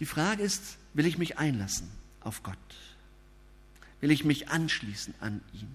Die 0.00 0.06
Frage 0.06 0.42
ist, 0.42 0.76
will 0.94 1.06
ich 1.06 1.18
mich 1.18 1.38
einlassen 1.38 1.88
auf 2.20 2.42
Gott? 2.42 2.56
Will 4.00 4.10
ich 4.10 4.24
mich 4.24 4.48
anschließen 4.48 5.14
an 5.20 5.40
ihn? 5.54 5.68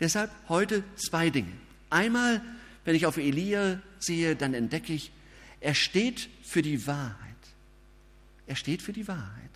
Deshalb 0.00 0.30
heute 0.48 0.82
zwei 0.96 1.30
Dinge. 1.30 1.52
Einmal, 1.90 2.42
wenn 2.84 2.96
ich 2.96 3.06
auf 3.06 3.18
Elia 3.18 3.80
sehe, 4.00 4.34
dann 4.34 4.54
entdecke 4.54 4.92
ich, 4.92 5.12
er 5.60 5.74
steht 5.74 6.28
für 6.42 6.62
die 6.62 6.86
Wahrheit. 6.86 7.16
Er 8.48 8.56
steht 8.56 8.82
für 8.82 8.92
die 8.92 9.06
Wahrheit. 9.06 9.50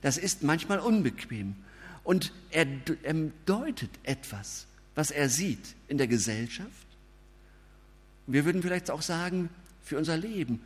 Das 0.00 0.16
ist 0.16 0.42
manchmal 0.42 0.78
unbequem. 0.78 1.56
Und 2.04 2.32
er, 2.50 2.66
er 3.02 3.14
deutet 3.46 3.90
etwas, 4.02 4.66
was 4.94 5.10
er 5.10 5.28
sieht 5.28 5.74
in 5.88 5.98
der 5.98 6.06
Gesellschaft. 6.06 6.70
Wir 8.26 8.44
würden 8.44 8.62
vielleicht 8.62 8.90
auch 8.90 9.02
sagen, 9.02 9.48
für 9.82 9.98
unser 9.98 10.16
Leben, 10.16 10.60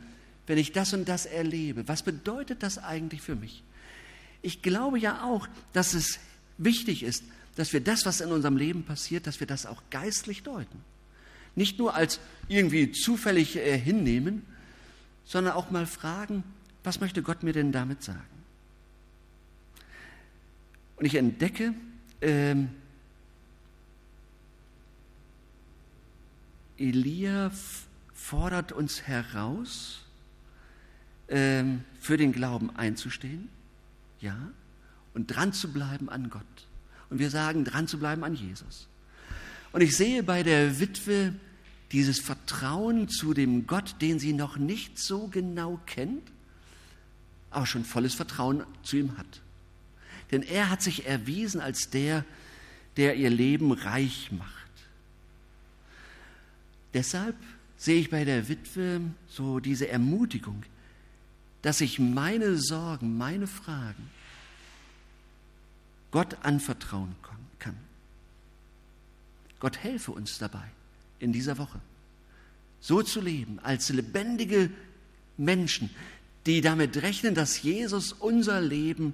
wenn 0.47 0.57
ich 0.57 0.71
das 0.71 0.93
und 0.93 1.07
das 1.07 1.25
erlebe, 1.25 1.87
was 1.87 2.03
bedeutet 2.03 2.63
das 2.63 2.77
eigentlich 2.77 3.21
für 3.21 3.35
mich? 3.35 3.63
Ich 4.41 4.61
glaube 4.61 4.99
ja 4.99 5.23
auch, 5.23 5.47
dass 5.73 5.93
es 5.93 6.19
wichtig 6.57 7.03
ist, 7.03 7.23
dass 7.55 7.73
wir 7.73 7.81
das, 7.81 8.05
was 8.05 8.21
in 8.21 8.31
unserem 8.31 8.57
Leben 8.57 8.83
passiert, 8.83 9.27
dass 9.27 9.39
wir 9.39 9.47
das 9.47 9.65
auch 9.65 9.81
geistlich 9.89 10.43
deuten. 10.43 10.81
Nicht 11.55 11.77
nur 11.77 11.93
als 11.93 12.19
irgendwie 12.47 12.91
zufällig 12.91 13.57
äh, 13.57 13.77
hinnehmen, 13.77 14.45
sondern 15.25 15.53
auch 15.53 15.71
mal 15.71 15.85
fragen, 15.85 16.43
was 16.83 17.01
möchte 17.01 17.21
Gott 17.21 17.43
mir 17.43 17.53
denn 17.53 17.71
damit 17.71 18.01
sagen? 18.03 18.38
Und 20.99 21.05
ich 21.05 21.15
entdecke, 21.15 21.73
ähm, 22.21 22.69
Elia 26.77 27.51
fordert 28.13 28.73
uns 28.73 29.03
heraus, 29.03 30.01
ähm, 31.29 31.85
für 32.01 32.17
den 32.17 32.33
Glauben 32.33 32.75
einzustehen, 32.75 33.47
ja, 34.19 34.37
und 35.13 35.27
dran 35.27 35.53
zu 35.53 35.71
bleiben 35.71 36.09
an 36.09 36.29
Gott. 36.29 36.43
Und 37.09 37.19
wir 37.19 37.29
sagen, 37.29 37.63
dran 37.63 37.87
zu 37.87 37.97
bleiben 37.97 38.25
an 38.25 38.35
Jesus. 38.35 38.89
Und 39.71 39.81
ich 39.81 39.95
sehe 39.95 40.21
bei 40.21 40.43
der 40.43 40.81
Witwe 40.81 41.33
dieses 41.93 42.19
Vertrauen 42.19 43.07
zu 43.07 43.33
dem 43.33 43.67
Gott, 43.67 43.95
den 44.01 44.19
sie 44.19 44.33
noch 44.33 44.57
nicht 44.57 44.99
so 44.99 45.27
genau 45.27 45.79
kennt, 45.85 46.29
aber 47.51 47.65
schon 47.65 47.85
volles 47.85 48.15
Vertrauen 48.15 48.63
zu 48.83 48.97
ihm 48.97 49.17
hat. 49.17 49.41
Denn 50.31 50.43
er 50.43 50.69
hat 50.69 50.81
sich 50.81 51.05
erwiesen 51.05 51.61
als 51.61 51.89
der, 51.89 52.23
der 52.97 53.15
ihr 53.15 53.29
Leben 53.29 53.71
reich 53.71 54.31
macht. 54.31 54.53
Deshalb 56.93 57.35
sehe 57.77 57.99
ich 57.99 58.09
bei 58.09 58.25
der 58.25 58.47
Witwe 58.49 59.01
so 59.27 59.59
diese 59.59 59.87
Ermutigung, 59.87 60.63
dass 61.61 61.81
ich 61.81 61.99
meine 61.99 62.57
Sorgen, 62.57 63.17
meine 63.17 63.47
Fragen 63.47 64.09
Gott 66.11 66.37
anvertrauen 66.43 67.15
kann. 67.21 67.39
Gott 69.59 69.77
helfe 69.77 70.11
uns 70.11 70.37
dabei 70.37 70.63
in 71.19 71.33
dieser 71.33 71.57
Woche, 71.57 71.79
so 72.79 73.01
zu 73.01 73.21
leben, 73.21 73.59
als 73.59 73.89
lebendige 73.89 74.69
Menschen, 75.37 75.89
die 76.45 76.61
damit 76.61 77.01
rechnen, 77.01 77.35
dass 77.35 77.61
Jesus 77.61 78.13
unser 78.13 78.61
Leben 78.61 79.13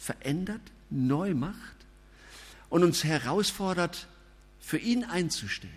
verändert, 0.00 0.62
neu 0.88 1.34
macht 1.34 1.76
und 2.70 2.82
uns 2.82 3.04
herausfordert, 3.04 4.08
für 4.58 4.78
ihn 4.78 5.04
einzustehen 5.04 5.72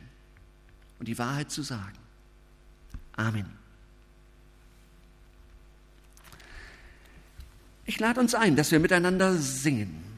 und 1.00 1.08
die 1.08 1.18
Wahrheit 1.18 1.52
zu 1.52 1.62
sagen. 1.62 1.98
Amen. 3.16 3.46
Ich 7.86 8.00
lade 8.00 8.22
uns 8.22 8.34
ein, 8.34 8.56
dass 8.56 8.72
wir 8.72 8.80
miteinander 8.80 9.36
singen. 9.36 10.13